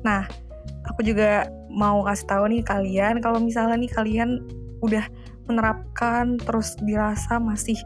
Nah 0.00 0.24
aku 0.88 1.06
juga 1.06 1.46
mau 1.72 2.02
kasih 2.04 2.26
tahu 2.28 2.44
nih 2.52 2.62
kalian 2.66 3.14
kalau 3.22 3.38
misalnya 3.38 3.78
nih 3.78 3.92
kalian 3.92 4.42
udah 4.82 5.04
menerapkan 5.46 6.38
terus 6.42 6.74
dirasa 6.82 7.38
masih 7.38 7.78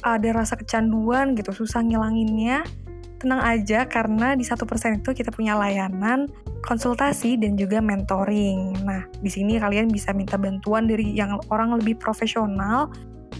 ada 0.00 0.32
rasa 0.32 0.56
kecanduan 0.56 1.36
gitu 1.36 1.52
susah 1.52 1.84
ngilanginnya 1.84 2.64
tenang 3.20 3.44
aja 3.44 3.84
karena 3.84 4.32
di 4.32 4.42
satu 4.48 4.64
persen 4.64 5.04
itu 5.04 5.12
kita 5.12 5.28
punya 5.28 5.52
layanan 5.52 6.24
konsultasi 6.64 7.36
dan 7.36 7.52
juga 7.52 7.84
mentoring. 7.84 8.80
Nah, 8.80 9.04
di 9.20 9.28
sini 9.28 9.60
kalian 9.60 9.92
bisa 9.92 10.16
minta 10.16 10.40
bantuan 10.40 10.88
dari 10.88 11.12
yang 11.12 11.36
orang 11.52 11.76
lebih 11.76 12.00
profesional 12.00 12.88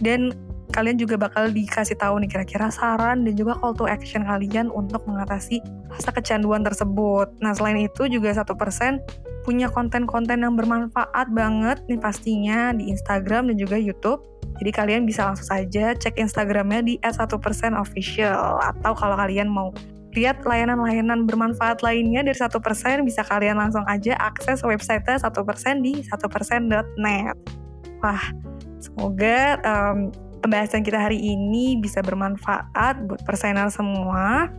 dan 0.05 0.29
kalian 0.71 0.97
juga 0.97 1.19
bakal 1.19 1.51
dikasih 1.51 1.99
tahu 1.99 2.23
nih 2.23 2.29
kira-kira 2.31 2.71
saran 2.71 3.27
dan 3.27 3.33
juga 3.35 3.59
call 3.59 3.75
to 3.75 3.85
action 3.85 4.23
kalian 4.23 4.71
untuk 4.71 5.03
mengatasi 5.05 5.59
rasa 5.91 6.09
kecanduan 6.15 6.63
tersebut. 6.63 7.27
Nah, 7.43 7.51
selain 7.51 7.77
itu 7.77 8.07
juga 8.07 8.31
satu 8.31 8.55
persen 8.55 9.03
punya 9.43 9.67
konten-konten 9.67 10.41
yang 10.41 10.55
bermanfaat 10.55 11.27
banget 11.33 11.83
nih 11.89 11.99
pastinya 11.99 12.71
di 12.71 12.93
Instagram 12.93 13.51
dan 13.51 13.57
juga 13.57 13.75
YouTube 13.75 14.31
jadi 14.61 14.71
kalian 14.77 15.09
bisa 15.09 15.25
langsung 15.25 15.49
saja 15.49 15.97
cek 15.97 16.21
Instagramnya 16.21 16.85
di 16.85 16.93
@1%official 17.01 18.61
atau 18.61 18.93
kalau 18.93 19.17
kalian 19.17 19.49
mau 19.49 19.73
lihat 20.13 20.45
layanan-layanan 20.45 21.25
bermanfaat 21.25 21.81
lainnya 21.81 22.21
dari 22.21 22.37
satu 22.37 22.61
persen 22.61 23.01
bisa 23.01 23.25
kalian 23.25 23.57
langsung 23.57 23.81
aja 23.89 24.13
akses 24.21 24.61
website 24.61 25.07
satu 25.07 25.41
persen 25.41 25.81
di 25.81 26.05
satu 26.05 26.29
persen.net. 26.29 27.37
Wah, 28.05 28.21
semoga 28.77 29.57
um, 29.65 30.13
pembahasan 30.41 30.81
kita 30.81 30.97
hari 30.97 31.21
ini 31.21 31.77
bisa 31.77 32.01
bermanfaat 32.01 33.05
buat 33.05 33.21
persener 33.23 33.69
semua. 33.69 34.49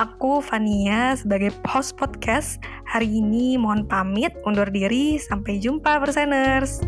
Aku 0.00 0.40
Fania 0.40 1.14
sebagai 1.18 1.52
host 1.68 1.98
podcast 1.98 2.62
hari 2.86 3.20
ini 3.20 3.58
mohon 3.60 3.84
pamit 3.84 4.32
undur 4.46 4.66
diri 4.70 5.20
sampai 5.20 5.60
jumpa 5.60 6.00
perseners. 6.00 6.80